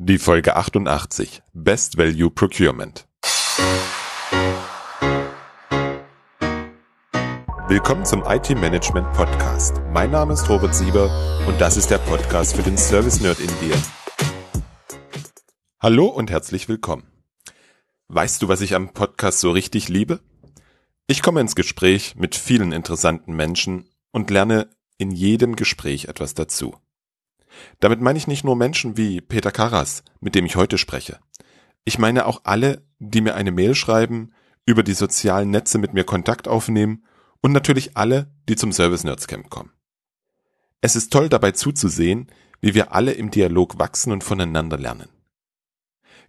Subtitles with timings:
[0.00, 3.08] Die Folge 88 Best Value Procurement.
[7.66, 9.82] Willkommen zum IT Management Podcast.
[9.92, 11.10] Mein Name ist Robert Sieber
[11.48, 13.74] und das ist der Podcast für den Service Nerd in dir.
[15.80, 17.10] Hallo und herzlich willkommen.
[18.06, 20.20] Weißt du, was ich am Podcast so richtig liebe?
[21.08, 26.76] Ich komme ins Gespräch mit vielen interessanten Menschen und lerne in jedem Gespräch etwas dazu.
[27.80, 31.18] Damit meine ich nicht nur Menschen wie Peter Karas, mit dem ich heute spreche.
[31.84, 34.32] Ich meine auch alle, die mir eine Mail schreiben,
[34.66, 37.04] über die sozialen Netze mit mir Kontakt aufnehmen
[37.40, 39.72] und natürlich alle, die zum Service Nerds Camp kommen.
[40.80, 45.08] Es ist toll dabei zuzusehen, wie wir alle im Dialog wachsen und voneinander lernen.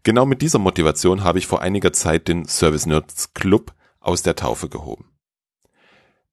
[0.04, 4.36] Genau mit dieser Motivation habe ich vor einiger Zeit den Service Nerds Club aus der
[4.36, 5.12] Taufe gehoben.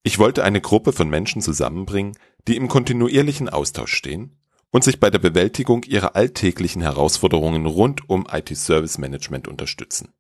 [0.05, 2.17] Ich wollte eine Gruppe von Menschen zusammenbringen,
[2.47, 4.39] die im kontinuierlichen Austausch stehen
[4.71, 10.13] und sich bei der Bewältigung ihrer alltäglichen Herausforderungen rund um IT-Service Management unterstützen.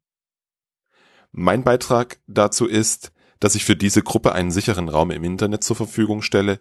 [1.33, 5.77] Mein Beitrag dazu ist, dass ich für diese Gruppe einen sicheren Raum im Internet zur
[5.77, 6.61] Verfügung stelle,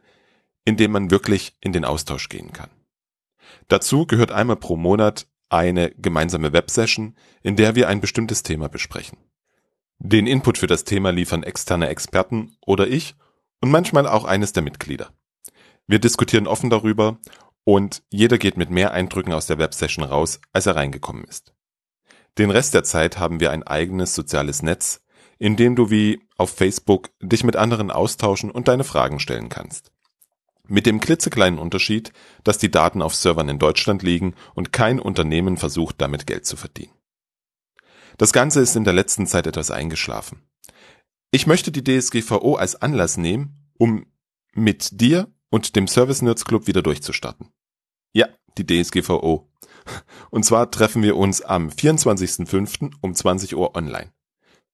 [0.66, 2.70] in dem man wirklich in den Austausch gehen kann.
[3.68, 9.18] Dazu gehört einmal pro Monat eine gemeinsame Websession, in der wir ein bestimmtes Thema besprechen.
[10.00, 13.16] Den Input für das Thema liefern externe Experten oder ich
[13.62, 15.12] und manchmal auch eines der Mitglieder.
[15.88, 17.20] Wir diskutieren offen darüber
[17.66, 21.54] und jeder geht mit mehr Eindrücken aus der Websession raus, als er reingekommen ist.
[22.38, 25.02] Den Rest der Zeit haben wir ein eigenes soziales Netz,
[25.40, 29.92] in dem du wie auf Facebook dich mit anderen austauschen und deine Fragen stellen kannst.
[30.68, 32.12] Mit dem klitzekleinen Unterschied,
[32.44, 36.58] dass die Daten auf Servern in Deutschland liegen und kein Unternehmen versucht, damit Geld zu
[36.58, 36.94] verdienen.
[38.18, 40.42] Das Ganze ist in der letzten Zeit etwas eingeschlafen.
[41.32, 44.06] Ich möchte die DSGVO als Anlass nehmen, um
[44.54, 47.50] mit dir und dem Service Nerds Club wieder durchzustarten.
[48.16, 49.46] Ja, die DSGVO.
[50.32, 52.94] Und zwar treffen wir uns am 24.05.
[53.02, 54.14] um 20 Uhr online.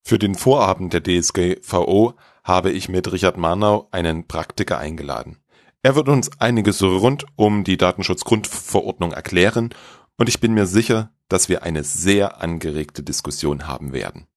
[0.04, 5.38] Für den Vorabend der DSGVO habe ich mit Richard Marnau einen Praktiker eingeladen.
[5.82, 9.70] Er wird uns einiges rund um die Datenschutzgrundverordnung erklären
[10.16, 14.28] und ich bin mir sicher, dass wir eine sehr angeregte Diskussion haben werden.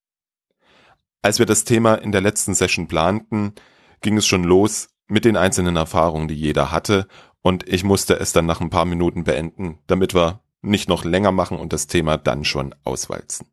[1.22, 3.54] Als wir das Thema in der letzten Session planten,
[4.02, 7.08] ging es schon los mit den einzelnen Erfahrungen, die jeder hatte
[7.46, 11.32] und ich musste es dann nach ein paar Minuten beenden, damit wir nicht noch länger
[11.32, 13.46] machen und das Thema dann schon auswalzen.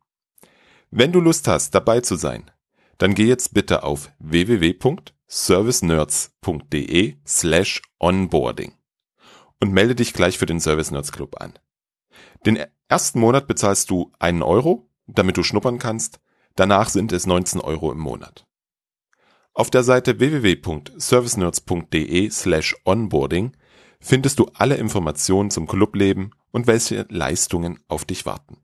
[0.89, 2.49] Wenn du Lust hast, dabei zu sein,
[2.97, 8.73] dann geh jetzt bitte auf www.servicenerds.de slash onboarding
[9.61, 11.53] und melde dich gleich für den Service Nerds Club an.
[12.47, 16.19] Den ersten Monat bezahlst du einen Euro, damit du schnuppern kannst,
[16.55, 18.47] danach sind es 19 Euro im Monat.
[19.53, 23.55] Auf der Seite www.servicenerds.de slash onboarding
[24.03, 28.57] findest du alle Informationen zum Clubleben und welche Leistungen auf dich warten.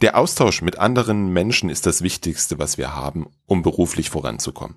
[0.00, 4.76] Der Austausch mit anderen Menschen ist das Wichtigste, was wir haben, um beruflich voranzukommen.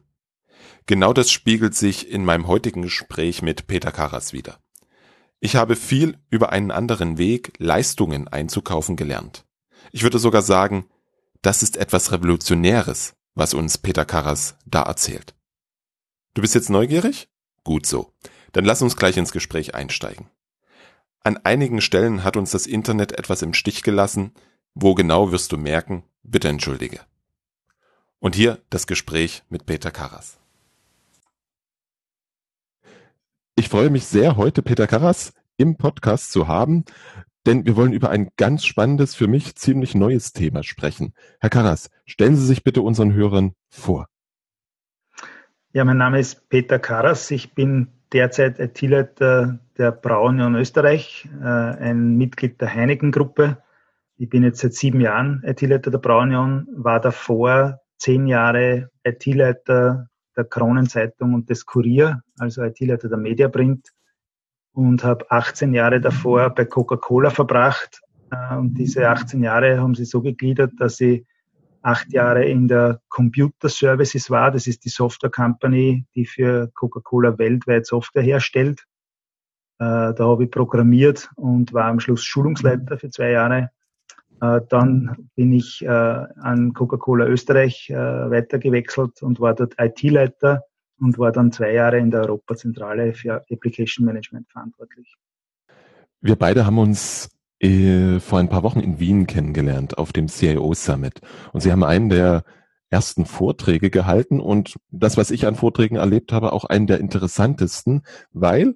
[0.86, 4.60] Genau das spiegelt sich in meinem heutigen Gespräch mit Peter Karas wieder.
[5.40, 9.46] Ich habe viel über einen anderen Weg, Leistungen einzukaufen gelernt.
[9.92, 10.86] Ich würde sogar sagen,
[11.42, 15.34] das ist etwas Revolutionäres, was uns Peter Karas da erzählt.
[16.36, 17.30] Du bist jetzt neugierig?
[17.64, 18.14] Gut so.
[18.52, 20.30] Dann lass uns gleich ins Gespräch einsteigen.
[21.24, 24.34] An einigen Stellen hat uns das Internet etwas im Stich gelassen.
[24.74, 26.04] Wo genau wirst du merken?
[26.24, 27.00] Bitte entschuldige.
[28.20, 30.40] Und hier das Gespräch mit Peter Karas.
[33.56, 36.86] Ich freue mich sehr, heute Peter Karas im Podcast zu haben,
[37.46, 41.14] denn wir wollen über ein ganz spannendes, für mich ziemlich neues Thema sprechen.
[41.40, 44.08] Herr Karas, stellen Sie sich bitte unseren Hörern vor.
[45.74, 47.30] Ja, mein Name ist Peter Karas.
[47.32, 53.58] Ich bin derzeit IT-Leiter der Braunion Österreich, äh, ein Mitglied der Heineken-Gruppe.
[54.18, 60.44] Ich bin jetzt seit sieben Jahren IT-Leiter der Braunion, war davor zehn Jahre IT-Leiter der
[60.46, 63.90] Kronenzeitung und des Kurier, also IT-Leiter der Mediaprint
[64.74, 68.02] und habe 18 Jahre davor bei Coca-Cola verbracht.
[68.32, 71.26] Äh, und diese 18 Jahre haben sie so gegliedert, dass ich
[71.82, 74.52] acht Jahre in der Computer Services war.
[74.52, 78.86] Das ist die Software Company, die für Coca-Cola weltweit Software herstellt.
[79.80, 83.72] Äh, da habe ich programmiert und war am Schluss Schulungsleiter für zwei Jahre.
[84.40, 90.64] Äh, dann bin ich äh, an Coca-Cola Österreich weitergewechselt und war dort IT-Leiter
[91.00, 95.16] und war dann zwei Jahre in der Europazentrale für Application Management verantwortlich.
[96.22, 97.30] Wir beide haben uns
[97.62, 101.22] äh, vor ein paar Wochen in Wien kennengelernt auf dem CIO Summit.
[101.54, 102.44] Und Sie haben einen der
[102.90, 108.02] ersten Vorträge gehalten und das, was ich an Vorträgen erlebt habe, auch einen der interessantesten,
[108.32, 108.76] weil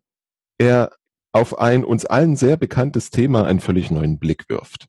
[0.58, 0.92] er
[1.34, 4.88] auf ein uns allen sehr bekanntes Thema einen völlig neuen Blick wirft.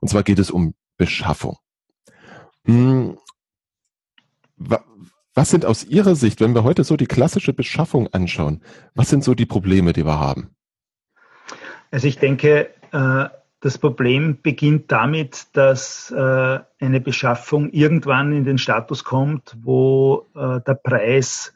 [0.00, 1.56] Und zwar geht es um Beschaffung.
[2.64, 3.16] Hm,
[4.56, 8.62] was sind aus Ihrer Sicht, wenn wir heute so die klassische Beschaffung anschauen,
[8.94, 10.56] was sind so die Probleme, die wir haben?
[11.90, 12.70] Also ich denke,
[13.60, 20.60] das Problem beginnt damit, dass äh, eine Beschaffung irgendwann in den Status kommt, wo äh,
[20.60, 21.52] der Preis,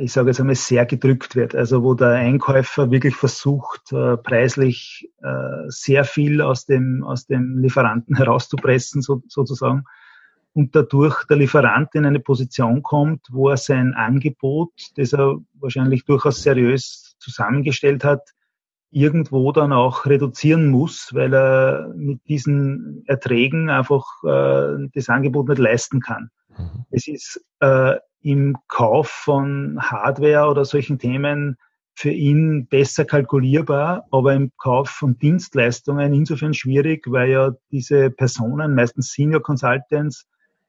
[0.00, 1.54] ich sage jetzt einmal, sehr gedrückt wird.
[1.54, 3.94] Also wo der Einkäufer wirklich versucht,
[4.24, 5.08] preislich
[5.68, 9.84] sehr viel aus dem, aus dem Lieferanten herauszupressen, sozusagen
[10.54, 16.04] und dadurch der Lieferant in eine Position kommt, wo er sein Angebot, das er wahrscheinlich
[16.04, 18.30] durchaus seriös zusammengestellt hat,
[18.94, 25.58] irgendwo dann auch reduzieren muss, weil er mit diesen Erträgen einfach äh, das Angebot nicht
[25.58, 26.30] leisten kann.
[26.56, 26.84] Mhm.
[26.90, 31.56] Es ist äh, im Kauf von Hardware oder solchen Themen
[31.96, 38.74] für ihn besser kalkulierbar, aber im Kauf von Dienstleistungen insofern schwierig, weil ja diese Personen,
[38.74, 40.26] meistens Senior Consultants,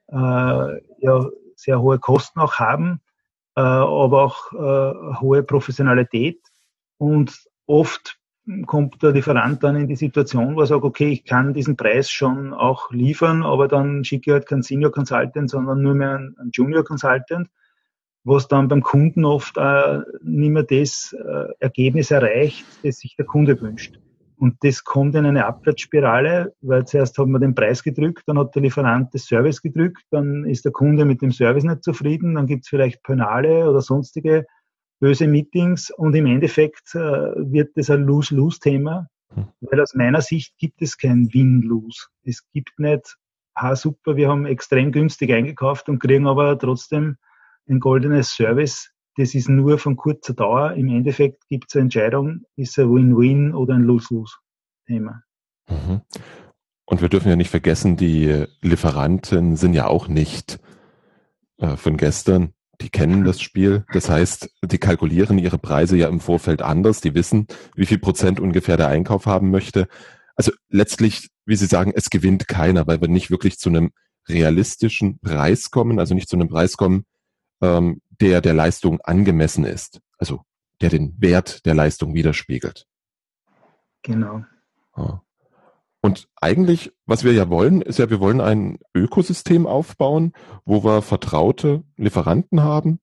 [0.08, 1.26] äh, ja
[1.56, 3.02] sehr hohe Kosten auch haben,
[3.56, 6.40] äh, aber auch äh, hohe Professionalität.
[6.98, 7.36] Und
[7.68, 8.20] oft
[8.68, 12.12] kommt der Lieferant dann in die Situation, wo er sagt, okay, ich kann diesen Preis
[12.12, 16.52] schon auch liefern, aber dann schicke ich halt keinen Senior Consultant, sondern nur mehr einen,
[16.54, 17.50] Junior Consultant,
[18.24, 23.26] was dann beim Kunden oft äh, nicht mehr das äh, Ergebnis erreicht, das sich der
[23.26, 24.00] Kunde wünscht.
[24.38, 28.54] Und das kommt in eine Abwärtsspirale, weil zuerst hat man den Preis gedrückt, dann hat
[28.54, 32.46] der Lieferant das Service gedrückt, dann ist der Kunde mit dem Service nicht zufrieden, dann
[32.46, 34.46] gibt es vielleicht Penale oder sonstige
[35.00, 39.48] böse Meetings und im Endeffekt äh, wird das ein Lose-Lose-Thema, hm.
[39.62, 42.08] weil aus meiner Sicht gibt es kein Win-Lose.
[42.24, 43.18] Es gibt nicht,
[43.56, 47.18] ha super, wir haben extrem günstig eingekauft und kriegen aber trotzdem
[47.68, 50.74] ein goldenes Service das ist nur von kurzer Dauer.
[50.74, 55.24] Im Endeffekt gibt es eine Entscheidung, ist ein Win-Win oder ein Lose-Lose-Thema.
[55.70, 56.02] Mhm.
[56.86, 60.60] Und wir dürfen ja nicht vergessen, die Lieferanten sind ja auch nicht
[61.58, 62.54] äh, von gestern.
[62.82, 63.86] Die kennen das Spiel.
[63.94, 67.02] Das heißt, die kalkulieren ihre Preise ja im Vorfeld anders.
[67.02, 69.88] Die wissen, wie viel Prozent ungefähr der Einkauf haben möchte.
[70.36, 73.92] Also letztlich, wie Sie sagen, es gewinnt keiner, weil wir nicht wirklich zu einem
[74.28, 77.06] realistischen Preis kommen, also nicht zu einem Preis kommen,
[77.62, 80.42] ähm, der der Leistung angemessen ist, also
[80.82, 82.86] der den Wert der Leistung widerspiegelt.
[84.02, 84.44] Genau.
[84.98, 85.22] Ja.
[86.06, 91.02] Und eigentlich, was wir ja wollen, ist ja, wir wollen ein Ökosystem aufbauen, wo wir
[91.02, 93.00] vertraute Lieferanten haben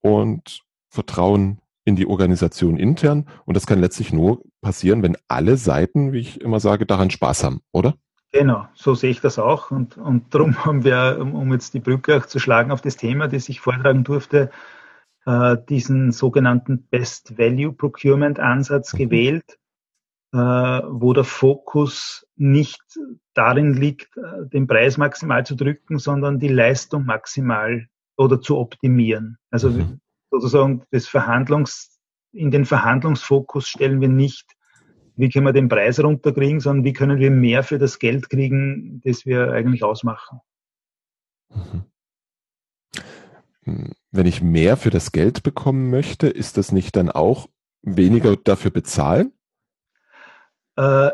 [0.00, 3.26] und Vertrauen in die Organisation intern.
[3.46, 7.42] Und das kann letztlich nur passieren, wenn alle Seiten, wie ich immer sage, daran Spaß
[7.42, 7.94] haben, oder?
[8.30, 9.72] Genau, so sehe ich das auch.
[9.72, 13.26] Und, und darum haben wir, um jetzt die Brücke auch zu schlagen auf das Thema,
[13.26, 14.52] das ich vortragen durfte,
[15.26, 18.98] äh, diesen sogenannten Best Value Procurement Ansatz mhm.
[18.98, 19.59] gewählt, äh,
[20.38, 22.82] wo der Fokus nicht
[23.34, 27.86] darin liegt, äh, den Preis maximal zu drücken, sondern die Leistung maximal
[28.16, 29.38] oder zu optimieren.
[29.50, 30.00] Also mhm.
[30.30, 31.98] sozusagen das Verhandlungs,
[32.32, 34.46] in den Verhandlungsfokus stellen wir nicht
[35.20, 39.02] wie können wir den Preis runterkriegen, sondern wie können wir mehr für das Geld kriegen,
[39.04, 40.40] das wir eigentlich ausmachen.
[41.50, 41.84] Mhm.
[44.10, 47.48] Wenn ich mehr für das Geld bekommen möchte, ist das nicht dann auch
[47.82, 49.32] weniger dafür bezahlen?
[50.76, 51.10] Äh,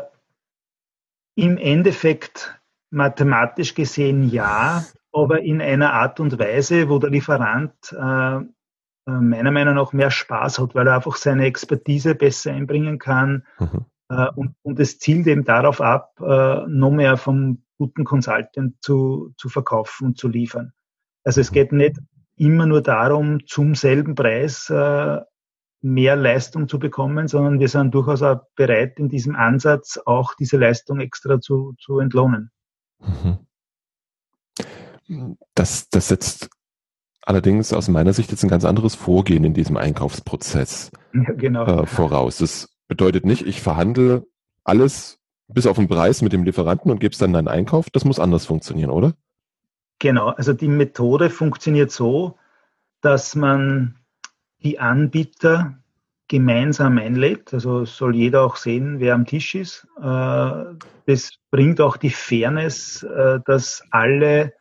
[1.35, 2.59] Im Endeffekt
[2.89, 8.41] mathematisch gesehen ja, aber in einer Art und Weise, wo der Lieferant äh, äh
[9.05, 13.85] meiner Meinung nach mehr Spaß hat, weil er einfach seine Expertise besser einbringen kann, mhm.
[14.09, 19.33] Äh, und, und es zielt eben darauf ab, äh, noch mehr vom guten Consultant zu,
[19.37, 20.73] zu verkaufen und zu liefern.
[21.23, 21.97] Also es geht nicht
[22.35, 25.19] immer nur darum, zum selben Preis äh,
[25.81, 30.57] mehr Leistung zu bekommen, sondern wir sind durchaus auch bereit, in diesem Ansatz auch diese
[30.57, 32.51] Leistung extra zu, zu entlohnen.
[32.99, 33.37] Mhm.
[35.53, 36.49] Das, das setzt
[37.21, 41.65] allerdings aus meiner Sicht jetzt ein ganz anderes Vorgehen in diesem Einkaufsprozess ja, genau.
[41.65, 42.37] äh, voraus.
[42.37, 44.25] Das bedeutet nicht, ich verhandle
[44.63, 47.89] alles bis auf den Preis mit dem Lieferanten und gebe es dann einen Einkauf.
[47.89, 49.13] Das muss anders funktionieren, oder?
[49.99, 52.37] Genau, also die Methode funktioniert so,
[53.01, 53.95] dass man
[54.67, 55.77] die Anbieter
[56.27, 57.53] gemeinsam einlädt.
[57.53, 59.87] Also soll jeder auch sehen, wer am Tisch ist.
[59.97, 64.53] Äh, das bringt auch die Fairness, äh, dass alle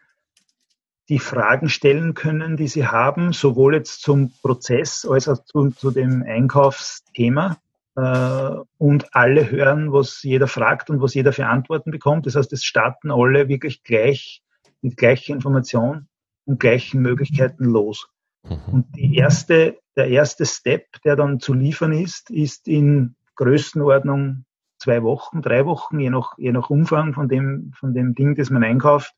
[1.09, 5.91] die Fragen stellen können, die sie haben, sowohl jetzt zum Prozess als auch zu, zu
[5.91, 7.57] dem Einkaufsthema
[7.97, 12.27] äh, und alle hören, was jeder fragt und was jeder für Antworten bekommt.
[12.27, 14.43] Das heißt, es starten alle wirklich gleich
[14.83, 16.07] mit gleicher Information
[16.45, 18.09] und gleichen Möglichkeiten los.
[18.49, 18.73] Mhm.
[18.73, 24.45] Und die erste, der erste Step, der dann zu liefern ist, ist in Größenordnung
[24.79, 28.51] zwei Wochen, drei Wochen, je nach, je nach Umfang von dem, von dem Ding, das
[28.51, 29.15] man einkauft,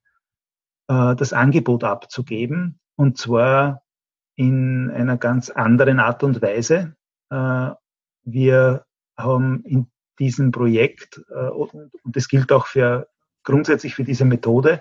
[0.88, 2.78] äh, das Angebot abzugeben.
[2.97, 3.82] Und zwar
[4.37, 6.94] in einer ganz anderen Art und Weise.
[7.30, 7.70] Äh,
[8.23, 8.85] wir
[9.16, 13.08] haben in diesem Projekt, äh, und das gilt auch für
[13.42, 14.80] grundsätzlich für diese Methode,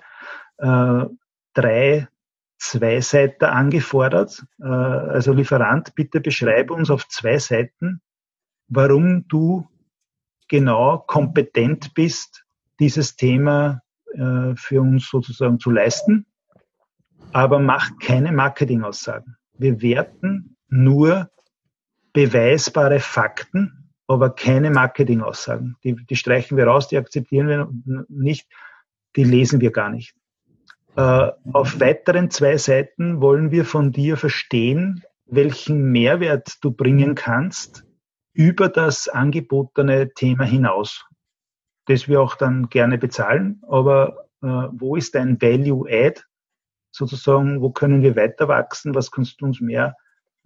[0.58, 1.06] äh,
[2.58, 4.46] drei Zweiseiter angefordert.
[4.60, 8.02] Äh, also Lieferant, bitte beschreibe uns auf zwei Seiten,
[8.68, 9.68] warum du
[10.48, 12.46] genau kompetent bist,
[12.80, 13.82] dieses Thema
[14.14, 16.26] äh, für uns sozusagen zu leisten,
[17.34, 19.38] aber mach keine Marketingaussagen.
[19.58, 21.30] Wir werten nur
[22.14, 25.76] beweisbare Fakten, aber keine Marketingaussagen.
[25.84, 27.70] Die, die streichen wir raus, die akzeptieren wir
[28.08, 28.48] nicht,
[29.16, 30.17] die lesen wir gar nicht.
[30.98, 37.86] Äh, auf weiteren zwei Seiten wollen wir von dir verstehen, welchen Mehrwert du bringen kannst
[38.34, 41.06] über das angebotene Thema hinaus.
[41.86, 46.24] Das wir auch dann gerne bezahlen, aber äh, wo ist dein Value Add?
[46.90, 48.96] Sozusagen, wo können wir weiter wachsen?
[48.96, 49.96] Was kannst du uns mehr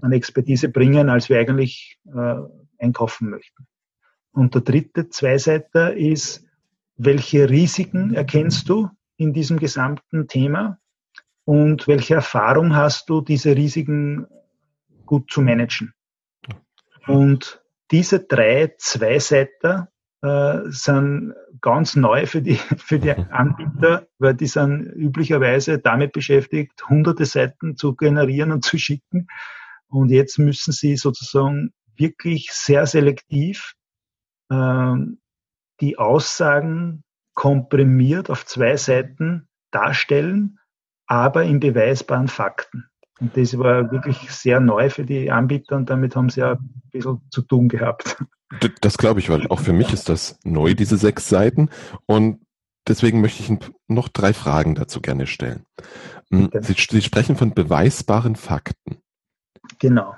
[0.01, 2.35] an Expertise bringen, als wir eigentlich äh,
[2.77, 3.67] einkaufen möchten?
[4.33, 6.43] Und der dritte Zweiseiter ist,
[6.97, 10.79] welche Risiken erkennst du in diesem gesamten Thema
[11.45, 14.27] und welche Erfahrung hast du, diese Risiken
[15.05, 15.93] gut zu managen?
[17.07, 19.91] Und diese drei Zweiseiter
[20.21, 26.87] äh, sind ganz neu für die, für die Anbieter, weil die sind üblicherweise damit beschäftigt,
[26.87, 29.27] hunderte Seiten zu generieren und zu schicken.
[29.87, 33.73] Und jetzt müssen sie sozusagen wirklich sehr selektiv
[34.49, 34.95] äh,
[35.81, 37.03] die Aussagen
[37.33, 40.59] komprimiert auf zwei Seiten darstellen,
[41.07, 42.85] aber in beweisbaren Fakten.
[43.19, 46.81] Und das war wirklich sehr neu für die Anbieter und damit haben sie ja ein
[46.91, 48.17] bisschen zu tun gehabt.
[48.81, 51.69] Das glaube ich, weil auch für mich ist das neu, diese sechs Seiten.
[52.05, 52.41] Und
[52.87, 55.65] deswegen möchte ich noch drei Fragen dazu gerne stellen.
[56.31, 58.97] Hm, sie, sie sprechen von beweisbaren Fakten.
[59.79, 60.15] Genau.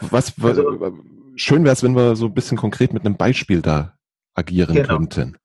[0.00, 0.94] Was, also,
[1.36, 3.98] schön wäre es, wenn wir so ein bisschen konkret mit einem Beispiel da
[4.34, 4.96] agieren genau.
[4.96, 5.36] könnten.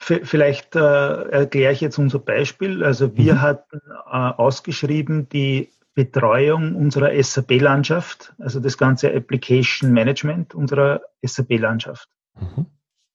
[0.00, 2.84] Vielleicht äh, erkläre ich jetzt unser Beispiel.
[2.84, 3.40] Also wir mhm.
[3.42, 12.08] hatten äh, ausgeschrieben die Betreuung unserer SAP-Landschaft, also das ganze Application Management unserer SAP-Landschaft.
[12.36, 12.66] Mhm.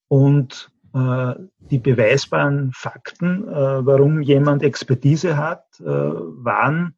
[0.10, 1.34] Und äh,
[1.72, 6.98] die beweisbaren Fakten, äh, warum jemand Expertise hat, äh, waren,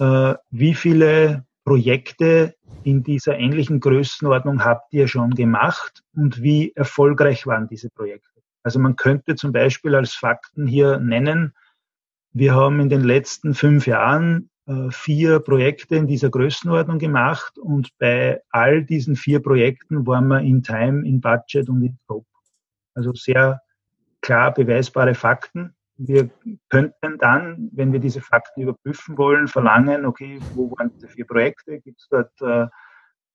[0.00, 7.46] äh, wie viele Projekte in dieser ähnlichen Größenordnung habt ihr schon gemacht und wie erfolgreich
[7.46, 8.33] waren diese Projekte.
[8.64, 11.54] Also man könnte zum Beispiel als Fakten hier nennen,
[12.32, 17.90] wir haben in den letzten fünf Jahren äh, vier Projekte in dieser Größenordnung gemacht und
[17.98, 22.26] bei all diesen vier Projekten waren wir in Time, in Budget und in Scope.
[22.94, 23.60] Also sehr
[24.22, 25.74] klar beweisbare Fakten.
[25.96, 26.30] Wir
[26.70, 31.78] könnten dann, wenn wir diese Fakten überprüfen wollen, verlangen, okay, wo waren diese vier Projekte?
[31.80, 32.66] Gibt es dort äh,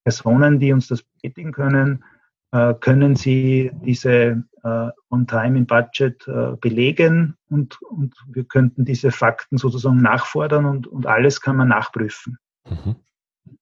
[0.04, 2.04] Personen, die uns das bestätigen können?
[2.51, 9.12] Äh, können Sie diese äh, On-Time in Budget äh, belegen und, und wir könnten diese
[9.12, 12.39] Fakten sozusagen nachfordern und, und alles kann man nachprüfen.
[12.68, 12.96] Mhm.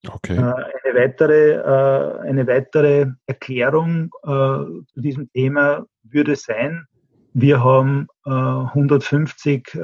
[0.07, 0.37] Okay.
[0.37, 6.85] Eine weitere, eine weitere Erklärung zu diesem Thema würde sein,
[7.33, 9.77] wir haben 150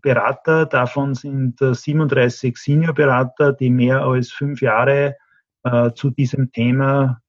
[0.00, 5.16] Berater, davon sind 37 Senior-Berater, die mehr als fünf Jahre
[5.94, 7.20] zu diesem Thema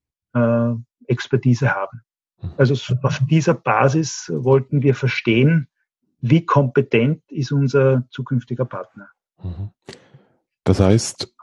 [1.08, 2.02] Expertise haben.
[2.42, 2.54] Mhm.
[2.58, 5.68] Also auf dieser Basis wollten wir verstehen,
[6.22, 9.10] wie kompetent ist unser zukünftiger Partner.
[9.44, 9.72] Mhm.
[10.64, 11.34] Das heißt,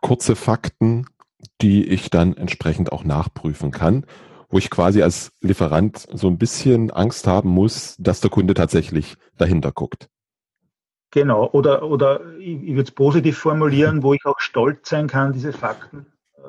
[0.00, 1.06] kurze Fakten,
[1.60, 4.04] die ich dann entsprechend auch nachprüfen kann,
[4.50, 9.16] wo ich quasi als Lieferant so ein bisschen Angst haben muss, dass der Kunde tatsächlich
[9.36, 10.08] dahinter guckt.
[11.10, 15.32] Genau, oder, oder ich, ich würde es positiv formulieren, wo ich auch stolz sein kann,
[15.32, 16.40] diese Fakten äh,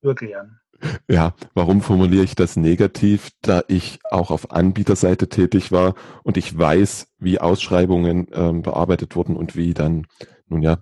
[0.00, 0.60] zu erklären.
[1.08, 3.30] Ja, warum formuliere ich das negativ?
[3.42, 9.36] Da ich auch auf Anbieterseite tätig war und ich weiß, wie Ausschreibungen ähm, bearbeitet wurden
[9.36, 10.06] und wie dann,
[10.48, 10.78] nun ja,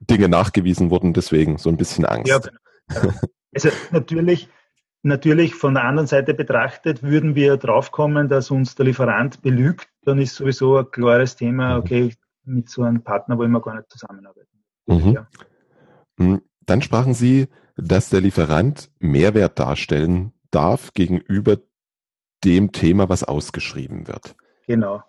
[0.00, 2.28] Dinge nachgewiesen wurden, deswegen so ein bisschen Angst.
[2.28, 3.12] Ja, genau.
[3.54, 4.48] also natürlich,
[5.02, 10.18] natürlich von der anderen Seite betrachtet, würden wir draufkommen, dass uns der Lieferant belügt, dann
[10.18, 11.80] ist sowieso ein klares Thema, mhm.
[11.80, 12.14] okay,
[12.44, 14.64] mit so einem Partner wollen wir gar nicht zusammenarbeiten.
[14.86, 15.12] Mhm.
[15.12, 15.26] Ja.
[16.18, 21.58] Hm, dann sprachen Sie dass der Lieferant Mehrwert darstellen darf gegenüber
[22.44, 24.36] dem Thema, was ausgeschrieben wird.
[24.66, 25.02] Genau.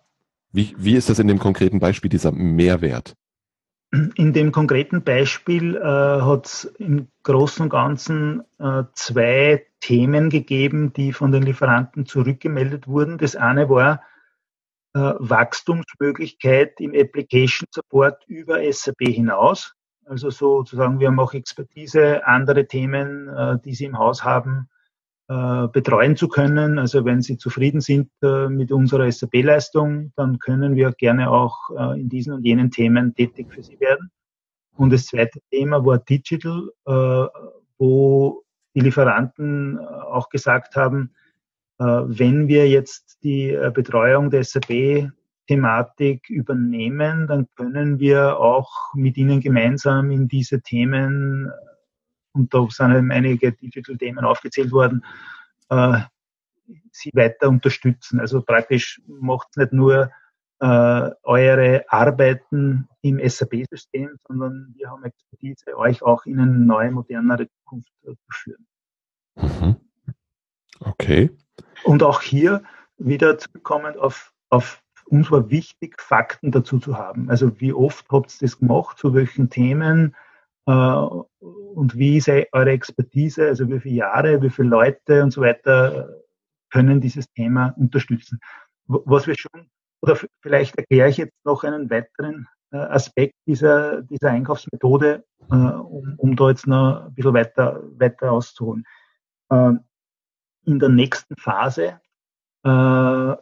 [0.51, 3.15] Wie, wie ist das in dem konkreten Beispiel dieser Mehrwert?
[4.15, 10.93] in dem konkreten Beispiel äh, hat es im Großen und Ganzen äh, zwei Themen gegeben,
[10.93, 13.17] die von den Lieferanten zurückgemeldet wurden.
[13.17, 14.01] Das eine war
[14.93, 19.75] äh, Wachstumsmöglichkeit im Application Support über SAP hinaus.
[20.05, 24.69] Also sozusagen, wir haben auch Expertise, andere Themen, äh, die Sie im Haus haben,
[25.27, 26.77] äh, betreuen zu können.
[26.77, 31.99] Also wenn Sie zufrieden sind äh, mit unserer SAP-Leistung, dann können wir gerne auch äh,
[31.99, 34.11] in diesen und jenen Themen tätig für Sie werden.
[34.75, 36.69] Und das zweite Thema war Digital,
[37.77, 38.43] wo
[38.75, 41.15] die Lieferanten auch gesagt haben,
[41.77, 44.43] wenn wir jetzt die Betreuung der
[45.45, 51.51] SAP-Thematik übernehmen, dann können wir auch mit Ihnen gemeinsam in diese Themen
[52.33, 55.05] und da sind eben einige Digital-Themen aufgezählt worden,
[55.69, 55.99] äh,
[56.91, 58.19] sie weiter unterstützen.
[58.19, 60.11] Also praktisch macht nicht nur
[60.59, 67.47] äh, eure Arbeiten im SAP-System, sondern wir haben Expertise, euch auch in eine neue, modernere
[67.47, 68.67] Zukunft zu führen.
[69.35, 69.75] Mhm.
[70.81, 71.29] Okay.
[71.85, 72.63] Und auch hier
[72.97, 77.29] wieder zurückkommend auf, auf uns war wichtig, Fakten dazu zu haben.
[77.29, 80.15] Also wie oft habt ihr das gemacht, zu welchen Themen,
[80.65, 85.41] äh, und wie ist eure Expertise, also wie viele Jahre, wie viele Leute und so
[85.41, 86.09] weiter
[86.71, 88.39] können dieses Thema unterstützen.
[88.87, 89.69] Was wir schon,
[90.01, 96.15] oder vielleicht erkläre ich jetzt noch einen weiteren äh, Aspekt dieser, dieser Einkaufsmethode, äh, um,
[96.17, 98.85] um da jetzt noch ein bisschen weiter, weiter auszuholen.
[99.51, 102.01] In der nächsten Phase
[102.63, 103.37] war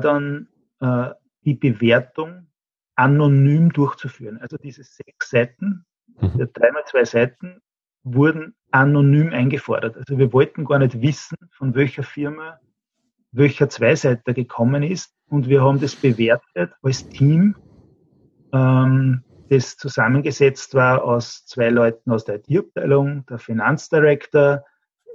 [0.00, 0.48] dann
[1.44, 2.48] die Bewertung
[2.94, 4.38] anonym durchzuführen.
[4.38, 5.86] Also diese sechs Seiten,
[6.20, 6.48] Mhm.
[6.52, 7.60] Dreimal zwei Seiten
[8.04, 9.96] wurden anonym eingefordert.
[9.96, 12.58] Also wir wollten gar nicht wissen, von welcher Firma
[13.34, 15.14] welcher Zweiseiter gekommen ist.
[15.28, 17.56] Und wir haben das bewertet als Team,
[18.52, 24.64] ähm, das zusammengesetzt war aus zwei Leuten aus der IT-Abteilung, der Finanzdirektor,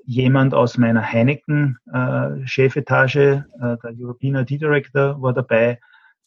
[0.07, 5.81] jemand aus meiner Heineken-Chefetage, äh, äh, der European IT Director war dabei,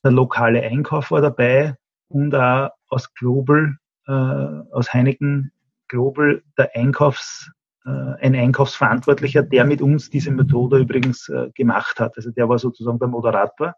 [0.05, 1.75] der lokale Einkauf war dabei
[2.09, 5.51] und auch aus Global äh, aus Heineken
[5.89, 7.51] Global der Einkaufs,
[7.87, 12.17] äh, ein Einkaufsverantwortlicher, der mit uns diese Methode übrigens äh, gemacht hat.
[12.17, 13.75] Also der war sozusagen der Moderator.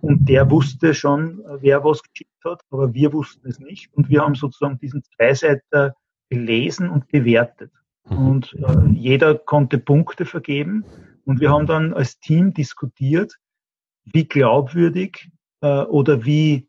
[0.00, 3.94] Und der wusste schon, wer was geschickt hat, aber wir wussten es nicht.
[3.94, 5.94] Und wir haben sozusagen diesen Zweiseiter
[6.28, 7.70] gelesen und bewertet.
[8.08, 8.28] Mhm.
[8.28, 10.84] Und äh, jeder konnte Punkte vergeben.
[11.24, 13.36] Und wir haben dann als Team diskutiert,
[14.04, 16.68] wie glaubwürdig äh, oder wie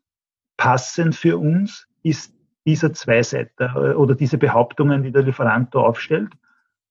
[0.56, 2.32] passend für uns ist
[2.66, 6.30] dieser Zweiseiter äh, oder diese Behauptungen, die der Lieferant da aufstellt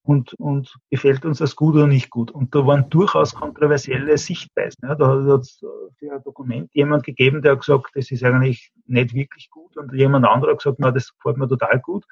[0.03, 2.29] und, und gefällt uns das gut oder nicht gut.
[2.29, 4.79] Und da waren durchaus kontroversielle Sichtweisen.
[4.83, 5.63] Ja, da hat es
[5.97, 9.93] für ein Dokument jemand gegeben, der hat gesagt, das ist eigentlich nicht wirklich gut und
[9.93, 12.05] jemand anderer hat gesagt, na, das gefällt mir total gut.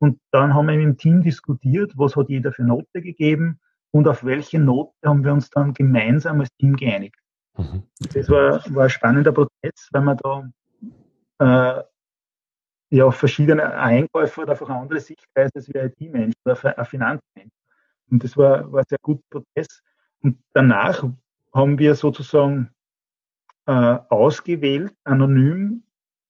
[0.00, 3.60] Und dann haben wir im Team diskutiert, was hat jeder für Note gegeben
[3.90, 7.16] und auf welche Note haben wir uns dann gemeinsam als Team geeinigt.
[7.56, 7.82] Mhm.
[8.14, 10.50] Das war, war ein spannender Prozess, weil man da
[11.38, 11.82] äh,
[12.90, 17.52] ja verschiedene Einkäufer hat einfach eine andere Sichtweise als wie ein IT-Mensch oder ein Finanzmensch.
[18.10, 19.82] Und das war, war ein sehr guter Prozess.
[20.22, 21.04] Und danach
[21.52, 22.70] haben wir sozusagen
[23.66, 25.82] äh, ausgewählt, anonym,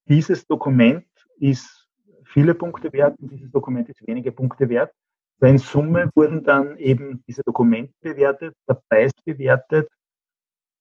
[0.07, 1.07] dieses Dokument
[1.39, 1.80] ist
[2.33, 4.93] viele Punkte wert und dieses Dokument ist wenige Punkte wert.
[5.41, 9.89] In Summe wurden dann eben diese Dokumente bewertet, der Preis bewertet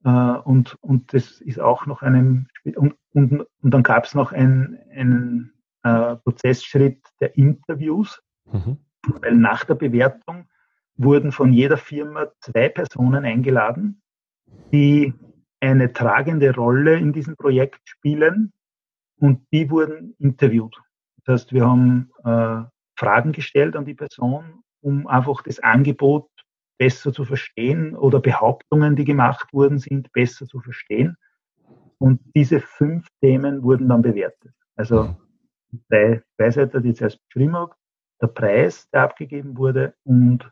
[0.04, 4.32] äh, und, und das ist auch noch einem, und, und, und dann gab es noch
[4.32, 5.52] ein, ein
[5.84, 8.78] äh, Prozessschritt der Interviews, mhm.
[9.22, 10.50] weil nach der Bewertung
[10.96, 14.02] wurden von jeder Firma zwei Personen eingeladen,
[14.74, 15.14] die
[15.62, 18.52] eine tragende Rolle in diesem Projekt spielen
[19.18, 20.76] und die wurden interviewt.
[21.30, 22.64] Das heißt, wir haben äh,
[22.98, 26.30] Fragen gestellt an die Person, um einfach das Angebot
[26.78, 31.18] besser zu verstehen oder Behauptungen, die gemacht wurden, sind besser zu verstehen.
[31.98, 34.54] Und diese fünf Themen wurden dann bewertet.
[34.76, 35.16] Also mhm
[35.90, 37.76] drei Beiseiter, die ich zuerst beschrieben habe,
[38.22, 40.50] der Preis, der abgegeben wurde und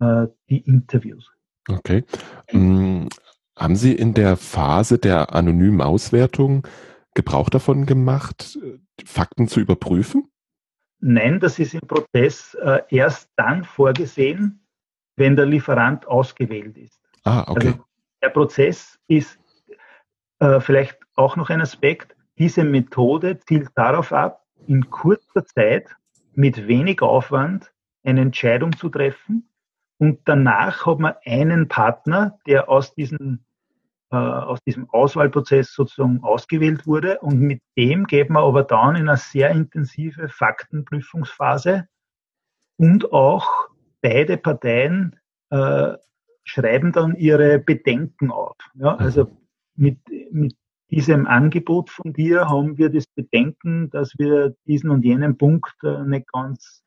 [0.00, 1.30] äh, die Interviews.
[1.68, 2.04] Okay.
[2.48, 3.08] Ähm,
[3.56, 6.66] haben Sie in der Phase der anonymen Auswertung
[7.14, 8.58] Gebrauch davon gemacht,
[9.04, 10.30] Fakten zu überprüfen?
[11.00, 14.66] Nein, das ist im Prozess äh, erst dann vorgesehen,
[15.16, 17.00] wenn der Lieferant ausgewählt ist.
[17.24, 17.68] Ah, okay.
[17.68, 17.84] Also
[18.22, 19.38] der Prozess ist
[20.40, 22.14] äh, vielleicht auch noch ein Aspekt.
[22.38, 25.94] Diese Methode zielt darauf ab, in kurzer Zeit
[26.34, 27.72] mit wenig Aufwand
[28.04, 29.48] eine Entscheidung zu treffen.
[29.98, 33.44] Und danach hat man einen Partner, der aus diesen
[34.16, 37.20] aus diesem Auswahlprozess sozusagen ausgewählt wurde.
[37.20, 41.86] Und mit dem geht man aber dann in eine sehr intensive Faktenprüfungsphase
[42.76, 43.68] und auch
[44.00, 45.16] beide Parteien
[45.50, 45.92] äh,
[46.44, 48.56] schreiben dann ihre Bedenken auf.
[48.74, 49.30] Ja, also
[49.76, 49.98] mit,
[50.30, 50.56] mit
[50.90, 56.02] diesem Angebot von dir haben wir das Bedenken, dass wir diesen und jenen Punkt äh,
[56.04, 56.82] nicht ganz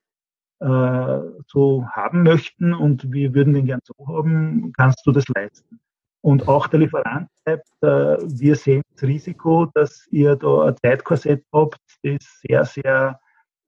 [0.59, 5.79] äh, so haben möchten und wir würden den gern so haben, kannst du das leisten?
[6.23, 11.43] Und auch der Lieferant schreibt, äh, wir sehen das Risiko, dass ihr da ein Zeitkorsett
[11.53, 13.19] habt, das sehr, sehr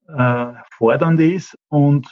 [0.08, 2.08] äh, fordernd ist und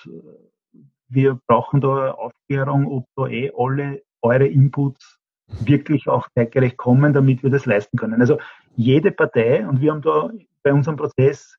[1.08, 5.20] wir brauchen da Aufklärung, ob da eh alle eure Inputs
[5.62, 8.20] wirklich auch zeitgerecht kommen, damit wir das leisten können.
[8.20, 8.40] Also
[8.76, 10.30] jede Partei, und wir haben da
[10.64, 11.58] bei unserem Prozess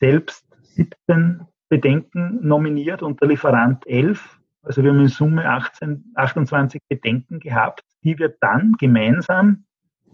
[0.00, 4.38] selbst 17 Bedenken nominiert und der Lieferant 11.
[4.62, 9.64] Also wir haben in Summe 18, 28 Bedenken gehabt, die wir dann gemeinsam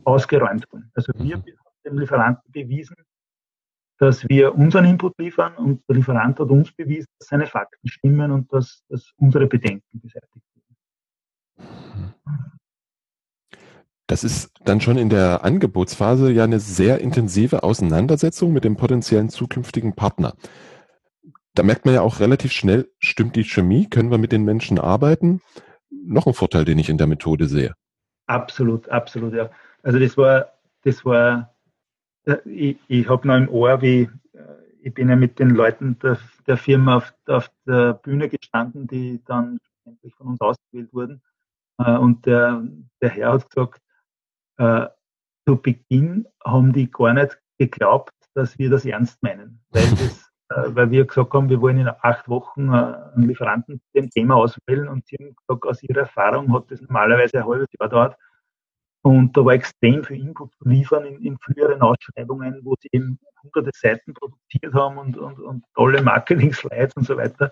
[0.05, 0.91] ausgeräumt haben.
[0.95, 1.45] Also wir haben
[1.85, 2.97] dem Lieferanten bewiesen,
[3.99, 8.31] dass wir unseren Input liefern und der Lieferant hat uns bewiesen, dass seine Fakten stimmen
[8.31, 10.33] und dass, dass unsere Bedenken beseitigt
[11.57, 12.19] werden.
[14.07, 19.29] Das ist dann schon in der Angebotsphase ja eine sehr intensive Auseinandersetzung mit dem potenziellen
[19.29, 20.35] zukünftigen Partner.
[21.59, 24.79] Da merkt man ja auch relativ schnell, stimmt die Chemie, können wir mit den Menschen
[24.79, 25.41] arbeiten?
[25.91, 27.75] Noch ein Vorteil, den ich in der Methode sehe.
[28.27, 29.51] Absolut, absolut, ja.
[29.83, 30.53] Also das war,
[30.85, 31.53] das war
[32.45, 34.09] ich, ich habe noch im Ohr, wie äh,
[34.83, 39.21] ich bin ja mit den Leuten der, der Firma auf, auf, der Bühne gestanden, die
[39.27, 41.23] dann endlich von uns ausgewählt wurden.
[41.79, 42.63] Äh, und der,
[43.01, 43.83] der Herr hat gesagt,
[44.59, 44.87] äh,
[45.45, 50.28] zu Beginn haben die gar nicht geglaubt, dass wir das ernst meinen, weil, das, äh,
[50.49, 54.37] weil wir gesagt haben, wir wollen in acht Wochen äh, einen Lieferanten zu dem Thema
[54.37, 58.17] auswählen und sie haben gesagt, aus ihrer Erfahrung hat das normalerweise ein halbes Jahr dauert,
[59.03, 63.19] und da war extrem viel Input zu liefern in, in früheren Ausschreibungen, wo sie eben
[63.43, 67.51] hunderte Seiten produziert haben und, und, und tolle Marketing-Slides und so weiter.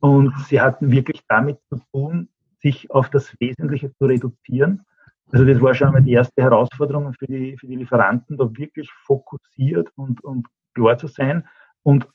[0.00, 2.28] Und sie hatten wirklich damit zu tun,
[2.60, 4.84] sich auf das Wesentliche zu reduzieren.
[5.30, 8.90] Also das war schon einmal die erste Herausforderung für die, für die Lieferanten, da wirklich
[9.06, 11.48] fokussiert und, und klar zu sein.
[11.82, 12.06] Und,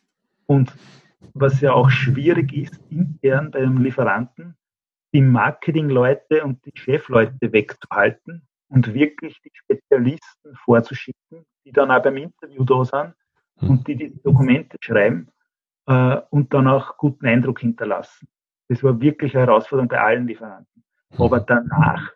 [0.47, 0.73] und
[1.33, 4.55] was ja auch schwierig ist, intern bei einem Lieferanten,
[5.13, 12.17] die Marketingleute und die Chefleute wegzuhalten, und wirklich die Spezialisten vorzuschicken, die dann auch beim
[12.17, 13.13] Interview da sind
[13.59, 13.69] hm.
[13.69, 15.27] und die die Dokumente schreiben
[15.87, 18.27] äh, und dann auch guten Eindruck hinterlassen.
[18.69, 20.83] Das war wirklich eine Herausforderung bei allen Lieferanten.
[21.11, 21.21] Hm.
[21.21, 22.11] Aber danach,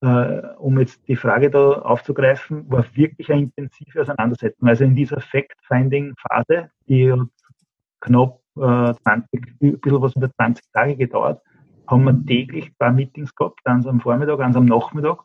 [0.00, 4.68] äh, um jetzt die Frage da aufzugreifen, war wirklich eine intensive Auseinandersetzung.
[4.68, 7.12] Also in dieser Fact-Finding-Phase, die
[8.02, 11.40] knapp äh, 20, ein bisschen was über 20 Tage gedauert,
[11.88, 15.18] haben wir täglich zwei Meetings gehabt, eins am Vormittag, eins am Nachmittag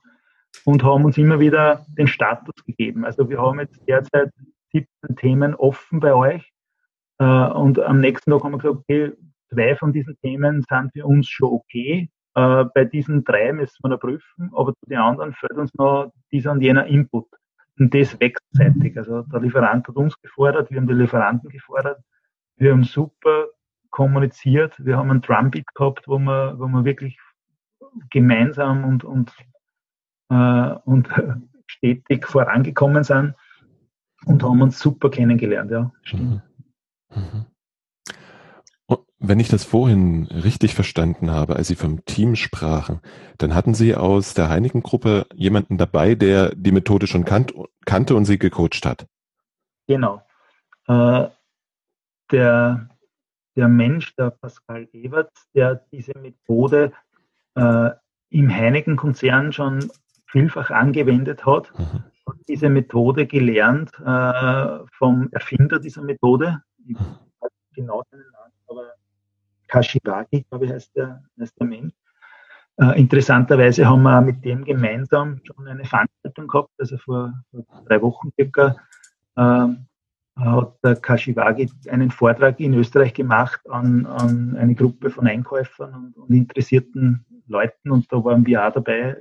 [0.66, 3.06] und haben uns immer wieder den Status gegeben.
[3.06, 4.32] Also wir haben jetzt derzeit
[4.72, 6.52] 17 Themen offen bei euch
[7.20, 9.14] äh, und am nächsten Tag haben wir gesagt, okay,
[9.50, 12.10] zwei von diesen Themen sind für uns schon okay.
[12.36, 16.12] Äh, bei diesen drei müssen wir noch prüfen, aber zu den anderen fällt uns noch
[16.32, 17.28] dieser und jener Input.
[17.80, 18.98] Und das wechselseitig.
[18.98, 22.00] Also der Lieferant hat uns gefordert, wir haben die Lieferanten gefordert.
[22.58, 23.48] Wir haben super
[23.90, 24.74] kommuniziert.
[24.84, 27.18] Wir haben einen Drumbeat gehabt, wo wir, wo wir wirklich
[28.10, 29.32] gemeinsam und, und
[30.30, 31.10] äh, und
[31.68, 33.36] stetig vorangekommen sind
[34.26, 35.92] und haben uns super kennengelernt, ja.
[36.12, 36.42] Mhm.
[37.14, 37.46] Mhm.
[39.20, 43.02] Wenn ich das vorhin richtig verstanden habe, als Sie vom Team sprachen,
[43.40, 47.52] dann hatten Sie aus der Heineken-Gruppe jemanden dabei, der die Methode schon kannt,
[47.86, 49.08] kannte und Sie gecoacht hat.
[49.88, 50.22] Genau.
[50.88, 51.30] Äh,
[52.32, 52.90] der,
[53.56, 56.92] der Mensch, der Pascal Ewert, der diese Methode
[57.56, 57.90] äh,
[58.30, 59.90] im Heineken-Konzern schon
[60.28, 61.72] vielfach angewendet hat.
[61.78, 62.04] Mhm.
[62.28, 66.62] hat diese Methode gelernt äh, vom Erfinder dieser Methode.
[66.86, 67.06] Ich mhm.
[67.40, 68.94] weiß genau seinen Namen, aber
[69.68, 71.94] Kashiwagi, glaube ich, heißt der, heißt der Mensch.
[72.80, 78.02] Äh, interessanterweise haben wir mit dem gemeinsam schon eine Veranstaltung gehabt, also vor, vor drei
[78.02, 78.76] Wochen circa,
[79.36, 79.68] äh,
[80.38, 86.18] hat der Kashiwagi einen Vortrag in Österreich gemacht an, an eine Gruppe von Einkäufern und,
[86.18, 89.18] und interessierten Leuten und da waren wir auch dabei,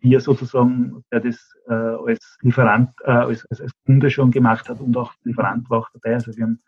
[0.00, 4.80] wir sozusagen, der das äh, als Lieferant, äh, als, als, als Kunde schon gemacht hat
[4.80, 6.14] und auch Lieferant war auch dabei.
[6.14, 6.60] Also wir haben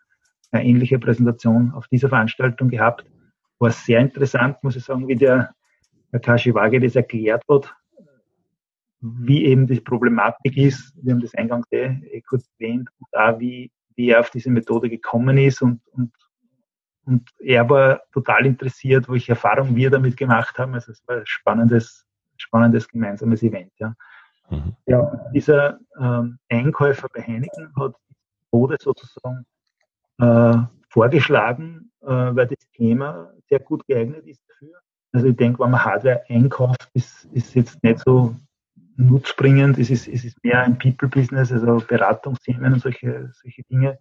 [0.51, 3.05] eine ähnliche Präsentation auf dieser Veranstaltung gehabt.
[3.59, 5.53] War sehr interessant, muss ich sagen, wie der
[6.11, 7.75] Herr Kashiwage das erklärt hat,
[9.01, 10.93] wie eben die Problematik ist.
[11.01, 14.49] Wir haben das eingangs eh, eh kurz erwähnt und auch wie, wie er auf diese
[14.49, 16.11] Methode gekommen ist und, und
[17.07, 20.73] und er war total interessiert, welche Erfahrungen wir damit gemacht haben.
[20.73, 22.05] Also es war ein spannendes
[22.37, 23.71] spannendes gemeinsames Event.
[23.77, 23.95] Ja.
[24.49, 24.75] Mhm.
[24.85, 29.45] Ja, dieser ähm, Einkäufer bei Heineken hat die Methode sozusagen
[30.19, 30.57] äh,
[30.89, 34.75] vorgeschlagen, äh, weil das Thema sehr gut geeignet ist dafür.
[35.11, 38.35] Also ich denke, wenn man Hardware einkauft, ist, ist jetzt nicht so
[38.97, 39.77] nutzbringend.
[39.77, 43.99] Es ist, es ist mehr ein People-Business, also Beratungsthemen und solche, solche Dinge.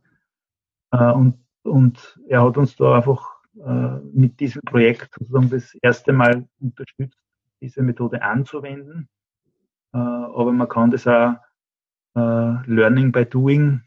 [0.92, 6.12] Äh, und, und er hat uns da einfach äh, mit diesem Projekt sozusagen das erste
[6.12, 7.18] Mal unterstützt,
[7.60, 9.08] diese Methode anzuwenden.
[9.92, 11.36] Äh, aber man kann das auch
[12.16, 13.80] Learning by Doing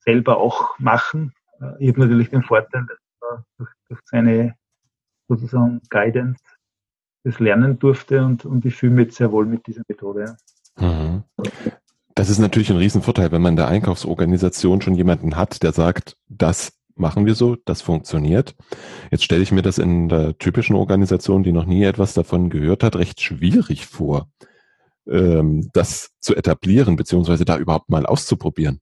[0.00, 1.32] selber auch machen.
[1.78, 4.56] Ich habe natürlich den Vorteil, dass durch, durch seine
[5.28, 6.42] sozusagen Guidance
[7.24, 10.36] das lernen durfte und, und ich fühle mich sehr wohl mit dieser Methode.
[10.78, 11.24] Mhm.
[12.14, 16.16] Das ist natürlich ein Riesenvorteil, wenn man in der Einkaufsorganisation schon jemanden hat, der sagt,
[16.28, 18.54] das machen wir so, das funktioniert.
[19.10, 22.82] Jetzt stelle ich mir das in der typischen Organisation, die noch nie etwas davon gehört
[22.82, 24.28] hat, recht schwierig vor,
[25.08, 28.80] ähm, das zu etablieren, beziehungsweise da überhaupt mal auszuprobieren.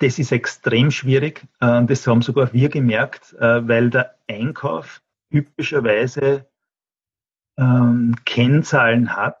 [0.00, 1.46] Das ist extrem schwierig.
[1.60, 5.00] Äh, das haben sogar wir gemerkt, äh, weil der Einkauf
[5.30, 6.46] typischerweise
[7.58, 9.38] ähm, Kennzahlen hat,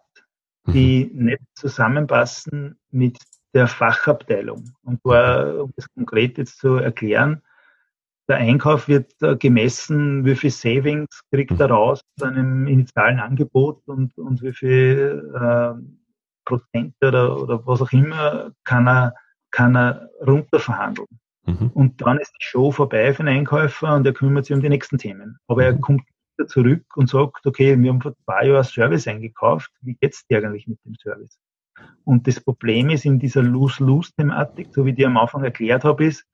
[0.66, 1.24] die mhm.
[1.26, 3.18] nicht zusammenpassen mit
[3.54, 4.64] der Fachabteilung.
[4.82, 7.42] Und zwar, um das konkret jetzt zu erklären,
[8.28, 11.72] der Einkauf wird äh, gemessen, wie viel Savings kriegt er mhm.
[11.72, 15.74] raus aus einem initialen Angebot und, und wie viel äh,
[16.44, 19.14] Prozent oder, oder was auch immer kann er,
[19.50, 21.08] kann er runterverhandeln.
[21.46, 21.70] Mhm.
[21.74, 24.68] Und dann ist die Show vorbei für den Einkäufer und er kümmert sich um die
[24.68, 25.38] nächsten Themen.
[25.46, 25.80] Aber er mhm.
[25.80, 26.02] kommt
[26.36, 30.38] wieder zurück und sagt, okay, wir haben vor zwei Jahren Service eingekauft, wie geht's dir
[30.38, 31.38] eigentlich mit dem Service?
[32.04, 36.06] Und das Problem ist in dieser Lose-Lose-Thematik, so wie ich dir am Anfang erklärt habe,
[36.06, 36.24] ist,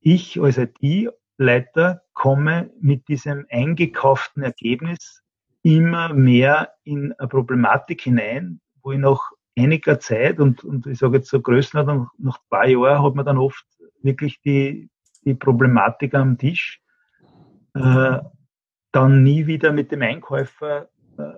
[0.00, 5.22] ich als IT-Leiter komme mit diesem eingekauften Ergebnis
[5.62, 11.18] immer mehr in eine Problematik hinein, wo ich nach einiger Zeit und, und ich sage
[11.18, 13.64] jetzt so Größenordnung, nach zwei Jahren hat man dann oft
[14.02, 14.90] wirklich die,
[15.24, 16.80] die Problematik am Tisch,
[17.74, 18.18] äh,
[18.92, 21.32] dann nie wieder mit dem Einkäufer äh,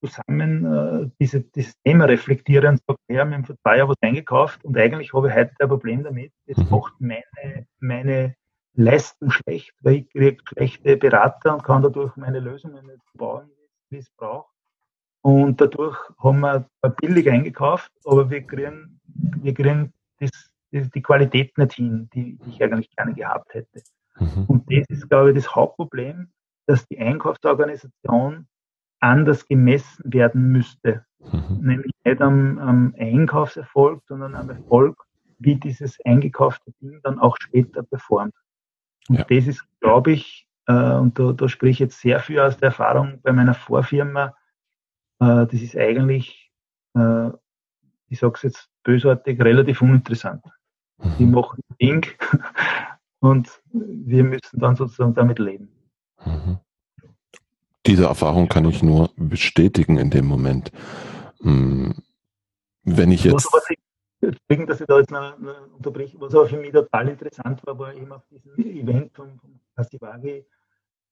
[0.00, 3.96] zusammen äh, diese, dieses Thema reflektieren und sagen, ja, wir haben vor zwei Jahren was
[4.00, 6.32] eingekauft und eigentlich habe ich heute ein Problem damit.
[6.46, 6.70] Das mhm.
[6.70, 8.34] macht meine, meine
[8.74, 13.50] Leistung schlecht, weil ich kriege schlechte Berater und kann dadurch meine Lösungen nicht bauen,
[13.90, 14.48] wie es brauche.
[15.22, 16.68] Und dadurch haben wir
[17.00, 20.30] billig eingekauft, aber wir kriegen, wir kriegen das,
[20.70, 23.82] das, die Qualität nicht hin, die, die ich eigentlich gerne gehabt hätte.
[24.18, 24.44] Mhm.
[24.46, 26.30] Und das ist, glaube ich, das Hauptproblem,
[26.68, 28.46] dass die Einkaufsorganisation
[29.00, 31.04] anders gemessen werden müsste.
[31.18, 31.60] Mhm.
[31.62, 35.02] Nämlich nicht am, am Einkaufserfolg, sondern am Erfolg,
[35.38, 38.34] wie dieses eingekaufte Ding dann auch später performt.
[39.08, 39.24] Und ja.
[39.24, 42.66] das ist, glaube ich, äh, und da, da spreche ich jetzt sehr viel aus der
[42.66, 44.34] Erfahrung bei meiner Vorfirma,
[45.20, 46.52] äh, das ist eigentlich,
[46.94, 47.30] äh,
[48.08, 50.44] ich sage es jetzt bösartig, relativ uninteressant.
[50.98, 51.16] Mhm.
[51.18, 52.06] Die machen ein Ding
[53.20, 55.77] und wir müssen dann sozusagen damit leben.
[56.24, 56.58] Mhm.
[57.86, 60.70] Diese Erfahrung kann ich nur bestätigen in dem Moment.
[61.40, 61.94] Hm,
[62.82, 63.48] wenn ich jetzt.
[63.52, 67.64] Was, ich, dass ich da jetzt noch, noch unterbreche, was aber für mich total interessant
[67.64, 69.40] war, war eben auf diesem Event von,
[69.76, 70.44] Kasivagi,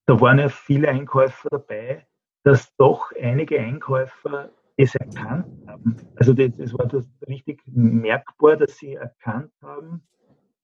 [0.07, 2.07] da waren ja viele Einkäufer dabei,
[2.43, 5.97] dass doch einige Einkäufer es erkannt haben.
[6.17, 10.07] Also das, das war das richtig merkbar, dass sie erkannt haben,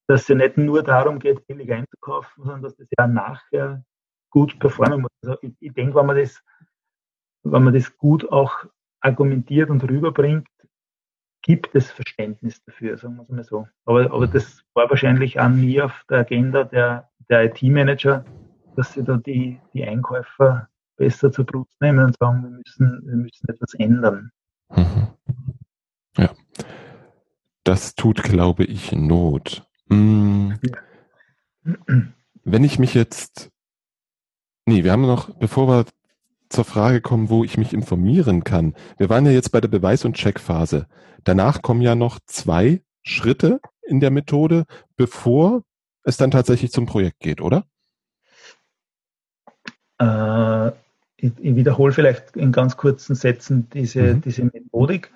[0.06, 3.84] dass es ja nicht nur darum geht, billig einzukaufen, sondern dass das ja nachher
[4.32, 5.10] gut performen muss.
[5.22, 6.42] Also ich, ich denke, wenn man das,
[7.44, 8.64] wenn man das gut auch
[9.00, 10.48] argumentiert und rüberbringt,
[11.42, 13.68] gibt es Verständnis dafür, sagen wir es mal so.
[13.84, 18.24] Aber, aber das war wahrscheinlich auch nie auf der Agenda der, der IT-Manager,
[18.76, 23.16] dass sie da die, die Einkäufer besser zur Brust nehmen und sagen, wir müssen, wir
[23.16, 24.30] müssen etwas ändern.
[24.70, 25.08] Mhm.
[26.16, 26.30] Ja.
[27.64, 29.66] Das tut, glaube ich, Not.
[29.88, 30.58] Hm.
[32.44, 33.51] Wenn ich mich jetzt
[34.66, 35.84] Nee, wir haben noch, bevor wir
[36.48, 38.74] zur Frage kommen, wo ich mich informieren kann.
[38.98, 40.86] Wir waren ja jetzt bei der Beweis- und Checkphase.
[41.24, 44.64] Danach kommen ja noch zwei Schritte in der Methode,
[44.96, 45.62] bevor
[46.04, 47.64] es dann tatsächlich zum Projekt geht, oder?
[49.98, 50.68] Äh,
[51.16, 54.20] ich, ich, wiederhole vielleicht in ganz kurzen Sätzen diese, mhm.
[54.22, 55.12] diese Methodik.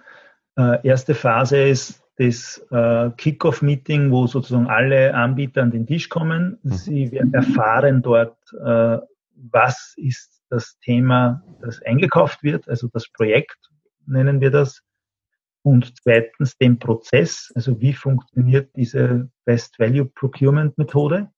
[0.56, 6.58] Äh, erste Phase ist das äh, Kickoff-Meeting, wo sozusagen alle Anbieter an den Tisch kommen.
[6.62, 6.72] Mhm.
[6.72, 8.98] Sie erfahren dort, äh,
[9.36, 13.58] was ist das Thema, das eingekauft wird, also das Projekt
[14.06, 14.82] nennen wir das.
[15.62, 21.30] Und zweitens den Prozess, also wie funktioniert diese Best Value Procurement Methode,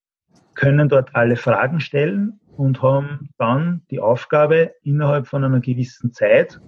[0.54, 6.60] können dort alle Fragen stellen und haben dann die Aufgabe, innerhalb von einer gewissen Zeit,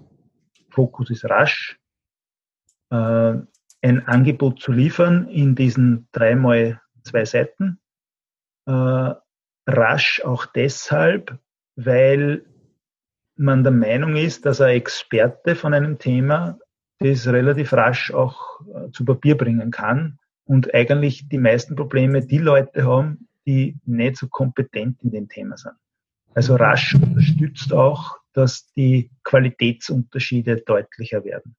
[0.71, 1.79] Fokus ist rasch,
[2.91, 3.35] äh,
[3.83, 7.81] ein Angebot zu liefern in diesen dreimal zwei Seiten.
[8.67, 9.15] Äh,
[9.77, 11.39] rasch auch deshalb,
[11.77, 12.45] weil
[13.37, 16.59] man der Meinung ist, dass ein Experte von einem Thema
[16.99, 22.39] das relativ rasch auch äh, zu Papier bringen kann und eigentlich die meisten Probleme die
[22.39, 25.75] Leute haben, die nicht so kompetent in dem Thema sind.
[26.35, 31.57] Also rasch unterstützt auch, dass die Qualitätsunterschiede deutlicher werden.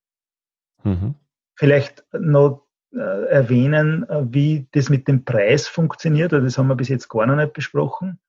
[0.83, 1.15] Mhm.
[1.55, 2.65] Vielleicht noch
[2.99, 6.33] erwähnen, äh, wie das mit dem Preis funktioniert.
[6.33, 8.19] Das haben wir bis jetzt gar noch nicht besprochen.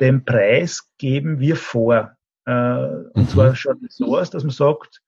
[0.00, 2.16] Den Preis geben wir vor.
[2.44, 3.28] Äh, und mhm.
[3.28, 5.02] zwar schaut es so aus, dass man sagt,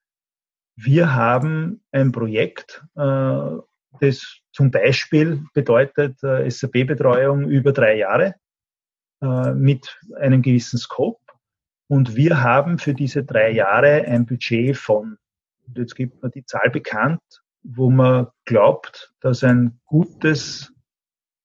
[0.77, 8.37] wir haben ein Projekt, das zum Beispiel bedeutet SAP-Betreuung über drei Jahre
[9.57, 11.19] mit einem gewissen Scope.
[11.89, 15.19] Und wir haben für diese drei Jahre ein Budget von,
[15.75, 17.21] jetzt gibt man die Zahl bekannt,
[17.63, 20.73] wo man glaubt, dass ein gutes,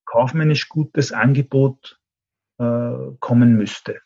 [0.06, 2.00] kaufmännisch gutes Angebot
[2.58, 4.00] äh, kommen müsste.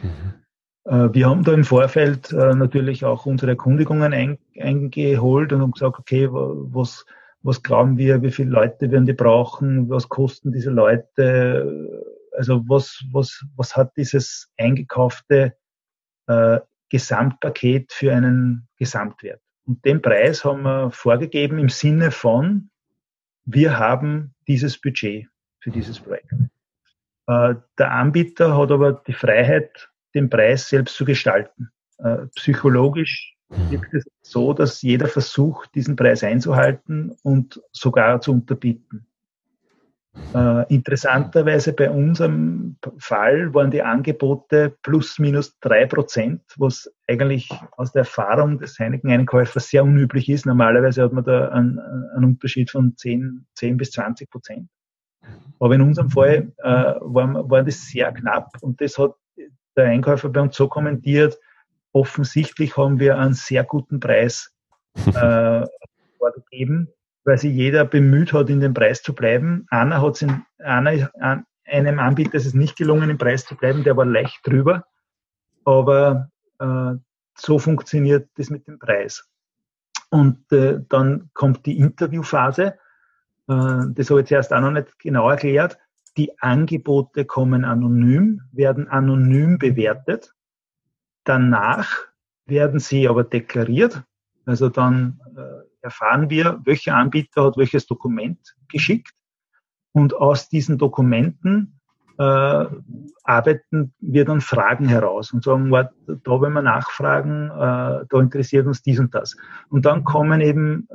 [0.00, 0.42] Mhm.
[0.84, 5.72] Äh, wir haben da im Vorfeld äh, natürlich auch unsere Erkundigungen ein, eingeholt und haben
[5.72, 7.04] gesagt, okay, was,
[7.42, 12.04] was glauben wir, wie viele Leute werden die brauchen, was kosten diese Leute,
[12.36, 15.54] also was, was, was hat dieses eingekaufte
[16.26, 19.40] äh, Gesamtpaket für einen Gesamtwert.
[19.64, 22.70] Und den Preis haben wir vorgegeben im Sinne von,
[23.44, 25.28] wir haben dieses Budget
[25.60, 26.32] für dieses Projekt.
[27.26, 31.70] Äh, der Anbieter hat aber die Freiheit, den Preis selbst zu gestalten.
[31.98, 39.06] Äh, psychologisch wirkt es so, dass jeder versucht, diesen Preis einzuhalten und sogar zu unterbieten.
[40.34, 47.92] Äh, interessanterweise bei unserem Fall waren die Angebote plus minus drei Prozent, was eigentlich aus
[47.92, 50.44] der Erfahrung des Heineken-Einkäufers sehr unüblich ist.
[50.44, 54.68] Normalerweise hat man da einen, einen Unterschied von 10, 10 bis 20 Prozent.
[55.58, 59.14] Aber in unserem Fall äh, war, war das sehr knapp und das hat
[59.76, 61.38] der Einkäufer bei uns so kommentiert,
[61.92, 64.52] offensichtlich haben wir einen sehr guten Preis
[65.14, 65.66] äh,
[66.18, 66.92] vorgegeben
[67.24, 69.66] weil sich jeder bemüht hat, in dem Preis zu bleiben.
[69.70, 71.10] Einer hat es in einer,
[71.64, 74.84] einem Anbieter ist es nicht gelungen, im Preis zu bleiben, der war leicht drüber.
[75.64, 76.94] Aber äh,
[77.36, 79.28] so funktioniert das mit dem Preis.
[80.10, 82.74] Und äh, dann kommt die Interviewphase.
[83.48, 85.78] Äh, das habe ich zuerst auch noch nicht genau erklärt.
[86.16, 90.34] Die Angebote kommen anonym, werden anonym bewertet.
[91.24, 91.88] Danach
[92.44, 94.02] werden sie aber deklariert.
[94.44, 99.12] Also dann äh, erfahren wir, welcher Anbieter hat welches Dokument geschickt.
[99.92, 101.80] Und aus diesen Dokumenten
[102.18, 102.66] äh,
[103.24, 105.90] arbeiten wir dann Fragen heraus und sagen, da
[106.24, 109.36] wollen wir nachfragen, äh, da interessiert uns dies und das.
[109.68, 110.88] Und dann kommen eben,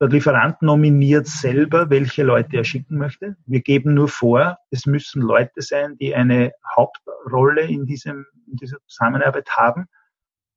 [0.00, 3.36] der Lieferant nominiert selber, welche Leute er schicken möchte.
[3.46, 8.78] Wir geben nur vor, es müssen Leute sein, die eine Hauptrolle in, diesem, in dieser
[8.86, 9.86] Zusammenarbeit haben.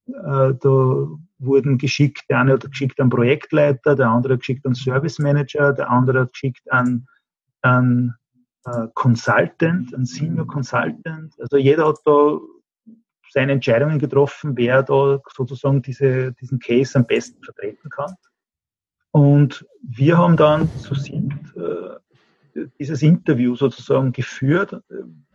[0.08, 1.08] Äh, da
[1.40, 5.74] wurden geschickt, der eine hat geschickt an Projektleiter, der andere hat geschickt an Service Manager,
[5.74, 7.08] der andere hat geschickt an,
[7.62, 8.16] an
[8.66, 11.34] äh, Consultant, an Senior Consultant.
[11.40, 12.40] Also jeder hat da
[13.30, 18.16] seine Entscheidungen getroffen, wer da sozusagen diese, diesen Case am besten vertreten kann.
[19.12, 24.76] Und wir haben dann zu siebt äh, dieses Interview sozusagen geführt,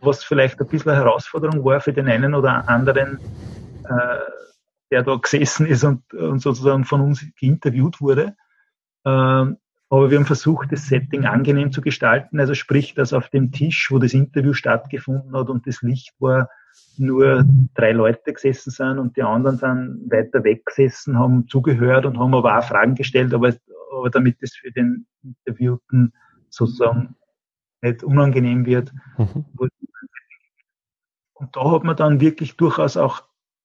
[0.01, 3.19] was vielleicht ein bisschen eine Herausforderung war für den einen oder anderen
[3.85, 4.19] äh,
[4.93, 8.35] der da gesessen ist und, und sozusagen von uns geinterviewt wurde.
[9.05, 9.57] Ähm,
[9.89, 12.39] aber wir haben versucht, das Setting angenehm zu gestalten.
[12.39, 16.47] Also sprich, dass auf dem Tisch, wo das Interview stattgefunden hat und das Licht war,
[16.97, 22.19] nur drei Leute gesessen sind und die anderen sind weiter weg gesessen, haben zugehört und
[22.19, 23.53] haben aber auch Fragen gestellt, aber,
[23.91, 26.13] aber damit es für den Interviewten
[26.49, 27.15] sozusagen
[27.81, 28.93] nicht unangenehm wird.
[29.17, 29.45] Mhm.
[31.33, 33.23] Und da hat man dann wirklich durchaus auch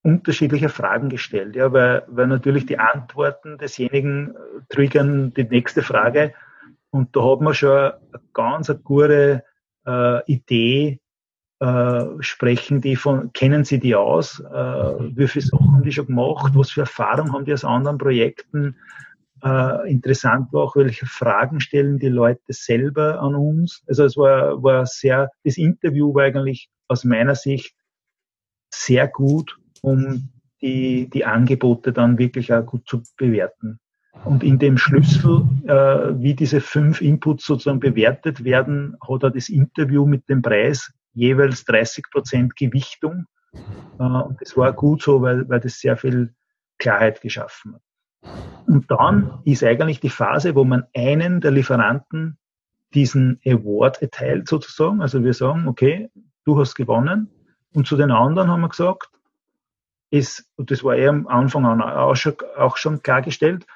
[0.09, 6.33] unterschiedliche Fragen gestellt, ja, weil, weil natürlich die Antworten desjenigen äh, triggern die nächste Frage.
[6.91, 8.01] Und da hat man schon eine
[8.33, 9.45] ganz eine gute
[9.87, 11.01] äh, Idee,
[11.61, 14.41] äh, sprechen die von, kennen Sie die aus?
[14.41, 16.53] Äh, wie viele Sachen haben die schon gemacht?
[16.55, 18.77] Was für Erfahrungen haben die aus anderen Projekten?
[19.45, 23.83] Äh, interessant war auch, welche Fragen stellen die Leute selber an uns?
[23.87, 27.75] Also es war, war sehr, das Interview war eigentlich aus meiner Sicht
[28.73, 33.79] sehr gut um die, die Angebote dann wirklich auch gut zu bewerten.
[34.25, 39.49] Und in dem Schlüssel, äh, wie diese fünf Inputs sozusagen bewertet werden, hat er das
[39.49, 43.27] Interview mit dem Preis jeweils 30 Prozent Gewichtung.
[43.53, 46.35] Äh, und das war gut so, weil, weil das sehr viel
[46.79, 47.83] Klarheit geschaffen hat.
[48.67, 52.39] Und dann ist eigentlich die Phase, wo man einen der Lieferanten
[52.95, 55.01] diesen Award erteilt sozusagen.
[55.01, 56.11] Also wir sagen, okay,
[56.45, 57.31] du hast gewonnen.
[57.75, 59.11] Und zu den anderen haben wir gesagt,
[60.11, 63.67] ist, und das war eher am Anfang an auch schon, auch schon klargestellt,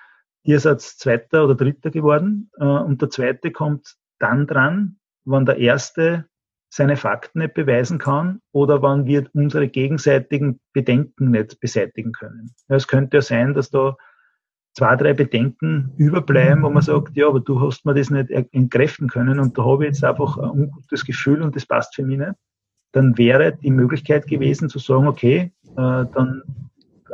[0.44, 5.58] ihr seid Zweiter oder Dritter geworden äh, und der Zweite kommt dann dran, wenn der
[5.58, 6.26] Erste
[6.68, 12.54] seine Fakten nicht beweisen kann oder wann wir unsere gegenseitigen Bedenken nicht beseitigen können.
[12.66, 13.96] Es könnte ja sein, dass da
[14.74, 19.08] zwei, drei Bedenken überbleiben, wo man sagt, ja, aber du hast mir das nicht entkräften
[19.08, 22.18] können und da habe ich jetzt einfach ein ungutes Gefühl und das passt für mich
[22.18, 22.32] nicht.
[22.92, 26.42] Dann wäre die Möglichkeit gewesen zu sagen, okay, äh, dann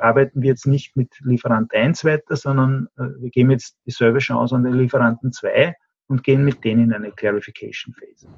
[0.00, 4.54] arbeiten wir jetzt nicht mit Lieferant 1 weiter, sondern äh, wir geben jetzt dieselbe Chance
[4.54, 5.74] an den Lieferanten 2
[6.08, 8.28] und gehen mit denen in eine Clarification Phase.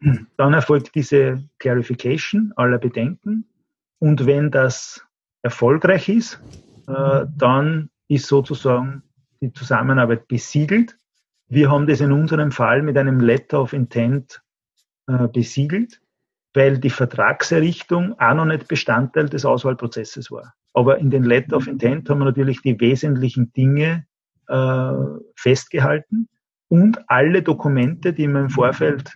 [0.00, 0.26] Mhm.
[0.36, 3.46] Dann erfolgt diese Clarification aller Bedenken.
[3.98, 5.04] Und wenn das
[5.42, 6.40] erfolgreich ist,
[6.86, 9.02] äh, dann ist sozusagen
[9.40, 10.96] die Zusammenarbeit besiegelt.
[11.48, 14.42] Wir haben das in unserem Fall mit einem Letter of Intent
[15.06, 16.00] äh, besiegelt,
[16.54, 20.54] weil die Vertragserrichtung auch noch nicht Bestandteil des Auswahlprozesses war.
[20.72, 24.06] Aber in den Letter of Intent haben wir natürlich die wesentlichen Dinge
[24.48, 24.92] äh,
[25.36, 26.28] festgehalten
[26.68, 29.12] und alle Dokumente, die wir im Vorfeld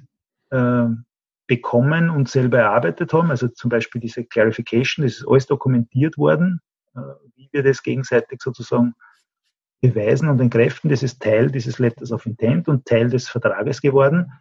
[0.50, 0.86] äh,
[1.46, 3.30] bekommen und selber erarbeitet haben.
[3.30, 6.60] Also zum Beispiel diese Clarification, das ist alles dokumentiert worden,
[6.94, 7.00] äh,
[7.36, 8.94] wie wir das gegenseitig sozusagen
[9.80, 10.90] beweisen und entkräften.
[10.90, 14.32] Das ist Teil dieses Letters of Intent und Teil des Vertrages geworden.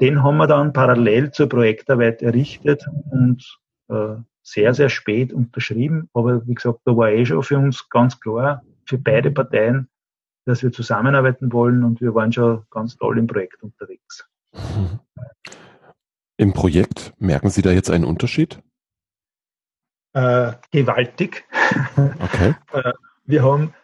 [0.00, 6.08] Den haben wir dann parallel zur Projektarbeit errichtet und äh, sehr, sehr spät unterschrieben.
[6.12, 9.88] Aber wie gesagt, da war eh schon für uns ganz klar, für beide Parteien,
[10.44, 14.28] dass wir zusammenarbeiten wollen und wir waren schon ganz toll im Projekt unterwegs.
[16.38, 18.62] Im Projekt merken Sie da jetzt einen Unterschied?
[20.12, 21.44] Äh, gewaltig.
[21.96, 22.54] Okay.
[22.72, 22.92] Äh,
[23.24, 23.74] wir haben,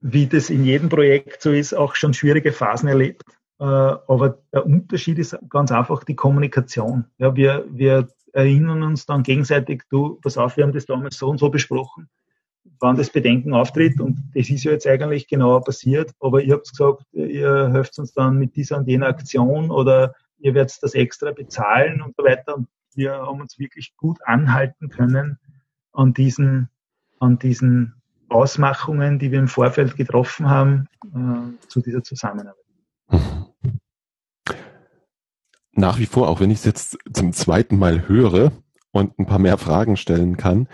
[0.00, 3.22] wie das in jedem Projekt so ist, auch schon schwierige Phasen erlebt.
[3.60, 7.04] Äh, aber der Unterschied ist ganz einfach die Kommunikation.
[7.18, 11.28] Ja, wir, wir erinnern uns dann gegenseitig, du, pass auf, wir haben das damals so
[11.28, 12.08] und so besprochen,
[12.78, 16.70] wann das Bedenken auftritt und das ist ja jetzt eigentlich genauer passiert, aber ihr habt
[16.70, 21.32] gesagt, ihr helft uns dann mit dieser und jener Aktion oder ihr werdet das extra
[21.32, 22.56] bezahlen und so weiter.
[22.56, 25.38] Und wir haben uns wirklich gut anhalten können
[25.92, 26.70] an diesen,
[27.18, 27.94] an diesen
[28.30, 32.69] Ausmachungen, die wir im Vorfeld getroffen haben, äh, zu dieser Zusammenarbeit.
[35.72, 38.52] Nach wie vor, auch wenn ich es jetzt zum zweiten Mal höre
[38.90, 40.68] und ein paar mehr Fragen stellen kann,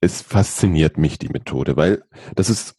[0.00, 2.02] es fasziniert mich die Methode, weil
[2.34, 2.76] das ist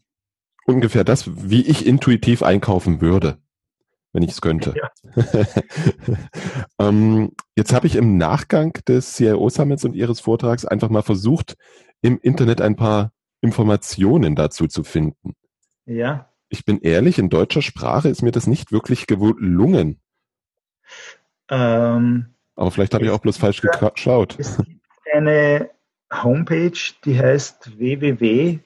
[0.65, 3.37] ungefähr das, wie ich intuitiv einkaufen würde
[4.13, 4.73] wenn ich es könnte.
[4.75, 5.45] Ja.
[6.79, 11.55] ähm, jetzt habe ich im Nachgang des CIO Summits und Ihres Vortrags einfach mal versucht,
[12.01, 13.11] im Internet ein paar
[13.41, 15.33] Informationen dazu zu finden.
[15.85, 16.29] Ja.
[16.49, 20.01] Ich bin ehrlich, in deutscher Sprache ist mir das nicht wirklich gelungen.
[21.51, 24.37] Ähm, Aber vielleicht habe ich auch bloß falsch geschaut.
[24.39, 24.81] Es gibt
[25.13, 25.69] eine
[26.11, 26.71] Homepage,
[27.05, 28.59] die heißt www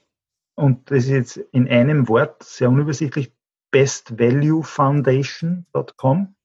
[0.55, 3.33] und das ist jetzt in einem Wort sehr unübersichtlich
[3.71, 6.35] bestvaluefoundation.com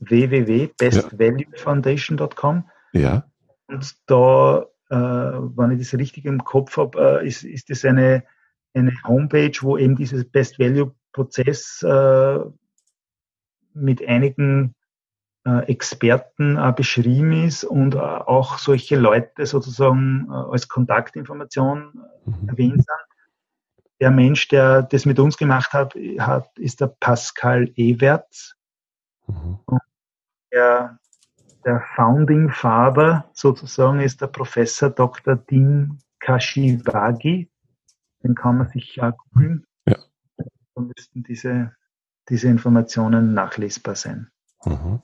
[0.00, 3.28] www.bestvaluefoundation.com Ja.
[3.66, 8.22] Und da, äh, wenn ich das richtig im Kopf habe, äh, ist, ist das eine,
[8.72, 12.38] eine Homepage, wo eben dieses Best Value Prozess äh,
[13.80, 14.74] mit einigen
[15.44, 21.92] äh, Experten äh, beschrieben ist und äh, auch solche Leute sozusagen als Kontaktinformation
[22.24, 22.48] mhm.
[22.48, 23.08] erwähnt sind
[24.00, 28.54] der Mensch, der das mit uns gemacht hat, hat ist der Pascal Ewerts.
[29.26, 29.58] Mhm.
[30.52, 30.98] Der,
[31.64, 35.36] der Founding Father sozusagen ist der Professor Dr.
[35.36, 37.50] Dean Kashiwagi.
[38.22, 39.66] Den kann man sich ja googeln.
[39.86, 39.96] Ja.
[40.74, 41.72] Da müssten diese,
[42.28, 44.28] diese Informationen nachlesbar sein.
[44.64, 45.00] Mhm.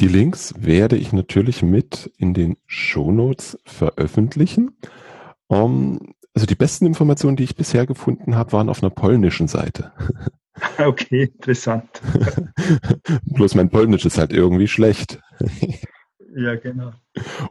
[0.00, 4.76] Die Links werde ich natürlich mit in den Shownotes veröffentlichen.
[5.48, 9.92] Um, also die besten Informationen, die ich bisher gefunden habe, waren auf einer polnischen Seite.
[10.78, 12.00] Okay, interessant.
[13.24, 15.20] Bloß mein Polnisch ist halt irgendwie schlecht.
[16.38, 16.92] Ja, genau.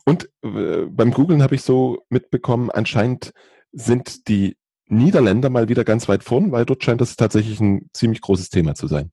[0.05, 3.33] Und äh, beim Googlen habe ich so mitbekommen, anscheinend
[3.71, 4.57] sind die
[4.87, 8.75] Niederländer mal wieder ganz weit vorn, weil dort scheint das tatsächlich ein ziemlich großes Thema
[8.75, 9.11] zu sein.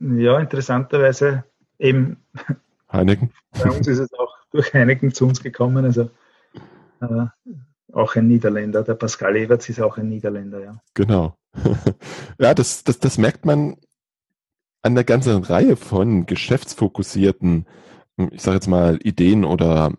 [0.00, 1.44] Ja, interessanterweise
[1.78, 2.16] eben.
[2.92, 3.30] Heineken.
[3.52, 5.84] Bei uns ist es auch durch Heineken zu uns gekommen.
[5.84, 6.10] Also
[7.00, 7.26] äh,
[7.92, 8.82] auch ein Niederländer.
[8.82, 10.80] Der Pascal Everts ist auch ein Niederländer, ja.
[10.94, 11.36] Genau.
[12.38, 13.76] ja, das, das, das merkt man
[14.82, 17.66] an der ganzen Reihe von geschäftsfokussierten,
[18.30, 19.92] ich sage jetzt mal, Ideen oder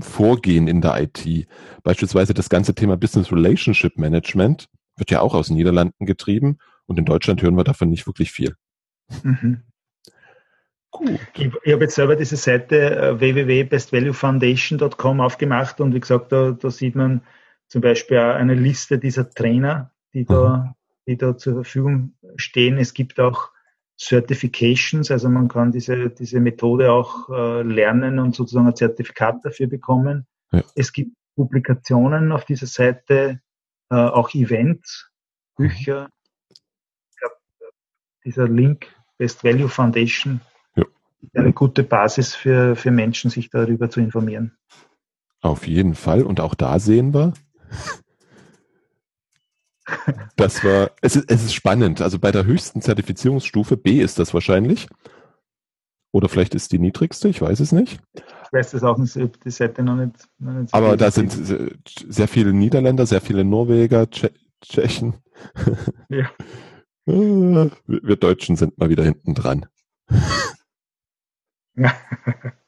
[0.00, 1.46] Vorgehen in der IT.
[1.82, 6.98] Beispielsweise das ganze Thema Business Relationship Management wird ja auch aus den Niederlanden getrieben und
[6.98, 8.54] in Deutschland hören wir davon nicht wirklich viel.
[9.22, 9.62] Mhm.
[10.90, 11.20] Gut.
[11.34, 16.70] Ich, ich habe jetzt selber diese Seite äh, www.bestvaluefoundation.com aufgemacht und wie gesagt, da, da
[16.70, 17.20] sieht man
[17.68, 20.74] zum Beispiel auch eine Liste dieser Trainer, die da, mhm.
[21.06, 22.78] die da zur Verfügung stehen.
[22.78, 23.50] Es gibt auch
[23.98, 29.68] Certifications, also man kann diese, diese Methode auch äh, lernen und sozusagen ein Zertifikat dafür
[29.68, 30.26] bekommen.
[30.52, 30.62] Ja.
[30.74, 33.40] Es gibt Publikationen auf dieser Seite,
[33.90, 35.10] äh, auch Events,
[35.56, 35.68] mhm.
[35.68, 36.10] Bücher.
[36.50, 37.32] Ich glaub,
[38.24, 40.42] dieser Link Best Value Foundation
[40.74, 40.84] ja.
[41.34, 44.56] eine gute Basis für, für Menschen, sich darüber zu informieren.
[45.40, 46.22] Auf jeden Fall.
[46.22, 47.32] Und auch da sehen wir,
[50.36, 52.00] das war, es ist, es ist spannend.
[52.00, 54.88] Also bei der höchsten Zertifizierungsstufe B ist das wahrscheinlich.
[56.12, 58.00] Oder vielleicht ist die niedrigste, ich weiß es nicht.
[58.14, 60.28] Ich weiß das auch nicht, die Seite noch nicht.
[60.38, 61.32] Noch nicht so Aber da sind
[62.08, 64.32] sehr viele Niederländer, sehr viele Norweger, Tsche
[64.62, 65.14] Tschechen.
[66.08, 66.30] Ja.
[67.08, 69.66] Ah, wir Deutschen sind mal wieder hinten dran.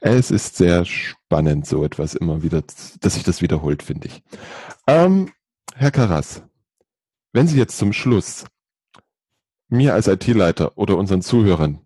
[0.00, 2.62] es ist sehr spannend, so etwas immer wieder,
[3.00, 4.22] dass sich das wiederholt, finde ich.
[4.86, 5.32] Ähm,
[5.74, 6.42] Herr Karas,
[7.32, 8.46] wenn Sie jetzt zum Schluss
[9.68, 11.80] mir als IT-Leiter oder unseren Zuhörern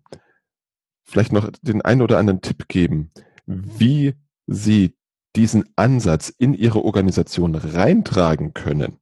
[1.03, 3.11] vielleicht noch den einen oder anderen Tipp geben,
[3.45, 4.15] wie
[4.47, 4.95] Sie
[5.35, 8.99] diesen Ansatz in Ihre Organisation reintragen können,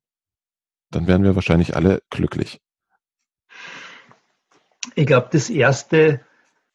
[0.91, 2.61] dann wären wir wahrscheinlich alle glücklich.
[4.95, 6.21] Ich glaube, das erste,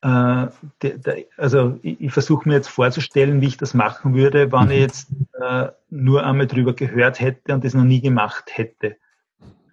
[0.01, 4.71] also ich, ich versuche mir jetzt vorzustellen, wie ich das machen würde, wenn mhm.
[4.71, 8.97] ich jetzt äh, nur einmal drüber gehört hätte und das noch nie gemacht hätte.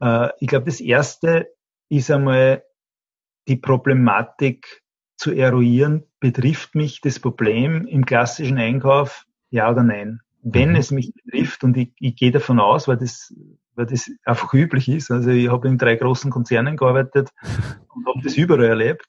[0.02, 1.50] Äh, ich glaube, das erste
[1.90, 2.64] ist einmal
[3.48, 4.82] die Problematik
[5.18, 10.22] zu eruieren, betrifft mich das Problem im klassischen Einkauf, ja oder nein?
[10.42, 10.76] Wenn mhm.
[10.76, 13.34] es mich betrifft, und ich, ich gehe davon aus, weil das
[13.78, 15.12] weil das einfach üblich ist.
[15.12, 17.32] Also ich habe in drei großen Konzernen gearbeitet
[17.94, 19.06] und habe das überall erlebt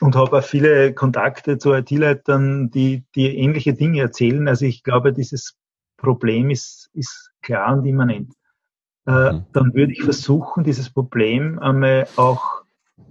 [0.00, 4.48] und habe auch viele Kontakte zu IT-Leitern, die, die ähnliche Dinge erzählen.
[4.48, 5.56] Also ich glaube, dieses
[5.96, 8.32] Problem ist, ist klar und immanent.
[9.06, 9.46] Äh, mhm.
[9.52, 12.62] Dann würde ich versuchen, dieses Problem einmal auch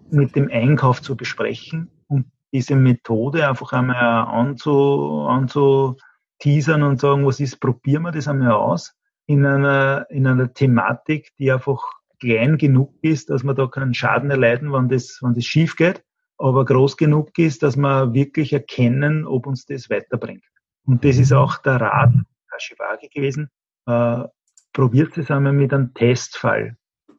[0.09, 5.97] mit dem Einkauf zu besprechen und diese Methode einfach einmal anzu, anzu
[6.39, 8.93] teasern und sagen, was ist, probieren wir das einmal aus
[9.25, 11.81] in einer, in einer Thematik, die einfach
[12.19, 16.03] klein genug ist, dass man da keinen Schaden erleiden, wenn das, wenn das schief geht,
[16.37, 20.43] aber groß genug ist, dass wir wirklich erkennen, ob uns das weiterbringt.
[20.85, 22.13] Und das ist auch der Rat
[22.49, 23.49] Kashiwagi gewesen.
[23.85, 24.23] Äh,
[24.73, 26.77] probiert es einmal mit einem Testfall.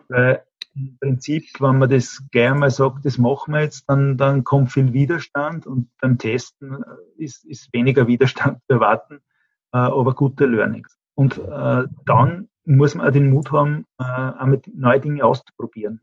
[0.08, 0.44] Weil
[0.74, 4.72] im Prinzip, wenn man das gleich einmal sagt, das machen wir jetzt, dann, dann kommt
[4.72, 6.84] viel Widerstand und beim Testen
[7.16, 9.20] ist, ist weniger Widerstand zu erwarten,
[9.72, 10.98] äh, aber gute Learnings.
[11.14, 16.00] Und äh, dann muss man auch den Mut haben, äh, auch mit neue Dinge auszuprobieren.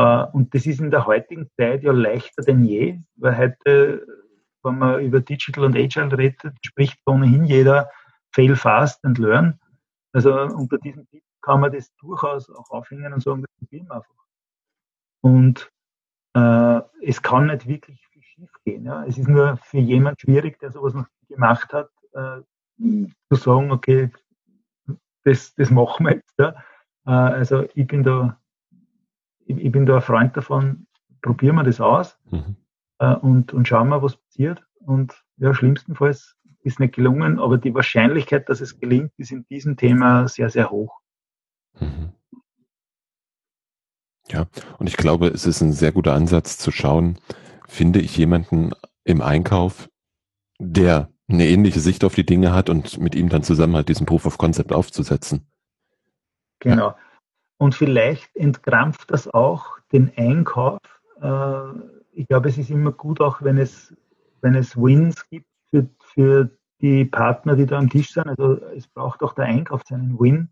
[0.00, 4.06] Äh, und das ist in der heutigen Zeit ja leichter denn je, weil heute,
[4.62, 7.90] wenn man über Digital und Agile redet, spricht ohnehin jeder
[8.32, 9.60] fail fast and learn.
[10.12, 13.96] Also unter diesem Titel kann man das durchaus auch aufhängen und sagen, das probieren wir
[13.96, 14.14] einfach.
[15.22, 15.70] Und
[16.34, 18.84] äh, es kann nicht wirklich viel schief gehen.
[18.84, 19.04] Ja.
[19.04, 22.40] Es ist nur für jemand schwierig, der sowas noch gemacht hat, äh,
[22.78, 24.10] zu sagen, okay,
[25.24, 26.34] das, das machen wir jetzt.
[26.38, 26.54] Ja.
[27.06, 28.39] Äh, also ich bin da,
[29.50, 30.86] ich, ich, bin da ein Freund davon,
[31.22, 32.56] probieren wir das aus mhm.
[32.98, 34.62] äh, und, und schauen wir, was passiert.
[34.78, 39.76] Und ja, schlimmstenfalls ist nicht gelungen, aber die Wahrscheinlichkeit, dass es gelingt, ist in diesem
[39.76, 41.00] Thema sehr, sehr hoch.
[41.78, 42.12] Mhm.
[44.28, 44.46] Ja,
[44.78, 47.18] und ich glaube, es ist ein sehr guter Ansatz zu schauen,
[47.66, 48.72] finde ich jemanden
[49.04, 49.88] im Einkauf,
[50.58, 54.06] der eine ähnliche Sicht auf die Dinge hat und mit ihm dann zusammen halt diesen
[54.06, 55.46] Proof of Concept aufzusetzen.
[56.60, 56.88] Genau.
[56.88, 56.96] Ja.
[57.60, 60.80] Und vielleicht entkrampft das auch den Einkauf.
[61.20, 61.60] Äh,
[62.12, 63.94] ich glaube, es ist immer gut, auch wenn es,
[64.40, 66.50] wenn es Wins gibt für, für
[66.80, 68.28] die Partner, die da am Tisch sind.
[68.28, 70.48] Also es braucht auch der Einkauf seinen Win.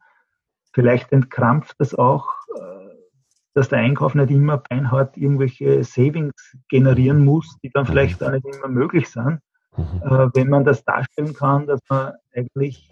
[0.74, 2.90] Vielleicht entkrampft das auch, äh,
[3.54, 7.88] dass der Einkauf nicht immer beinhart irgendwelche Savings generieren muss, die dann mhm.
[7.88, 9.40] vielleicht auch nicht immer möglich sind
[9.74, 10.02] mhm.
[10.04, 12.86] äh, wenn man das darstellen kann, dass man eigentlich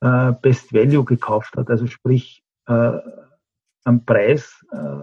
[0.00, 2.42] Best Value gekauft hat, also sprich
[3.84, 5.00] am Preis, äh,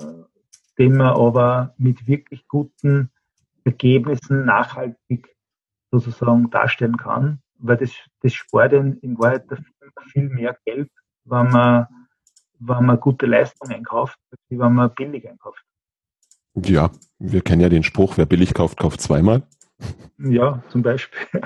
[0.77, 3.11] den man aber mit wirklich guten
[3.63, 5.35] Ergebnissen nachhaltig
[5.91, 9.45] sozusagen darstellen kann, weil das, das spart in, in Wahrheit
[10.11, 10.89] viel mehr Geld,
[11.25, 11.87] wenn man,
[12.59, 15.63] wenn man gute Leistungen einkauft, als wenn man billig einkauft.
[16.55, 19.43] Ja, wir kennen ja den Spruch, wer billig kauft, kauft zweimal.
[20.17, 21.19] Ja, zum Beispiel.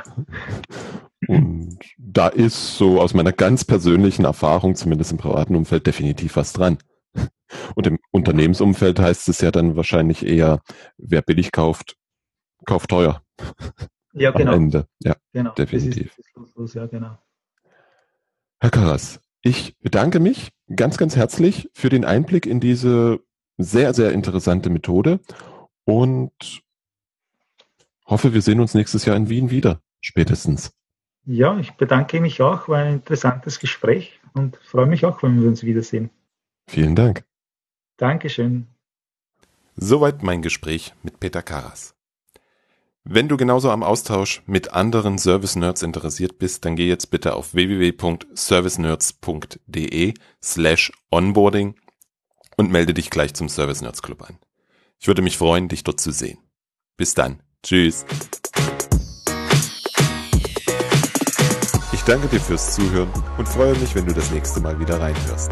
[1.28, 6.54] Und da ist so aus meiner ganz persönlichen Erfahrung, zumindest im privaten Umfeld, definitiv was
[6.54, 6.78] dran.
[7.76, 10.62] Und im Unternehmensumfeld heißt es ja dann wahrscheinlich eher,
[10.98, 11.96] wer billig kauft,
[12.66, 13.22] kauft teuer.
[14.14, 14.54] Ja, genau.
[14.54, 14.88] Am Ende.
[15.00, 15.54] Ja, genau.
[15.54, 16.16] definitiv.
[16.16, 17.18] Das ist das ja, genau.
[18.60, 23.20] Herr Karas, ich bedanke mich ganz, ganz herzlich für den Einblick in diese
[23.58, 25.20] sehr, sehr interessante Methode
[25.84, 26.62] und
[28.06, 30.72] hoffe, wir sehen uns nächstes Jahr in Wien wieder, spätestens.
[31.26, 35.48] Ja, ich bedanke mich auch, war ein interessantes Gespräch und freue mich auch, wenn wir
[35.48, 36.10] uns wiedersehen.
[36.68, 37.26] Vielen Dank.
[37.98, 38.68] Dankeschön.
[39.76, 41.94] Soweit mein Gespräch mit Peter Karas.
[43.06, 47.36] Wenn du genauso am Austausch mit anderen Service Nerds interessiert bist, dann geh jetzt bitte
[47.36, 51.76] auf www.servicenerds.de slash onboarding
[52.56, 54.40] und melde dich gleich zum Service Nerds Club ein.
[55.00, 56.38] Ich würde mich freuen, dich dort zu sehen.
[56.96, 57.44] Bis dann.
[57.62, 58.06] Tschüss.
[61.92, 65.52] Ich danke dir fürs Zuhören und freue mich, wenn du das nächste Mal wieder reinhörst.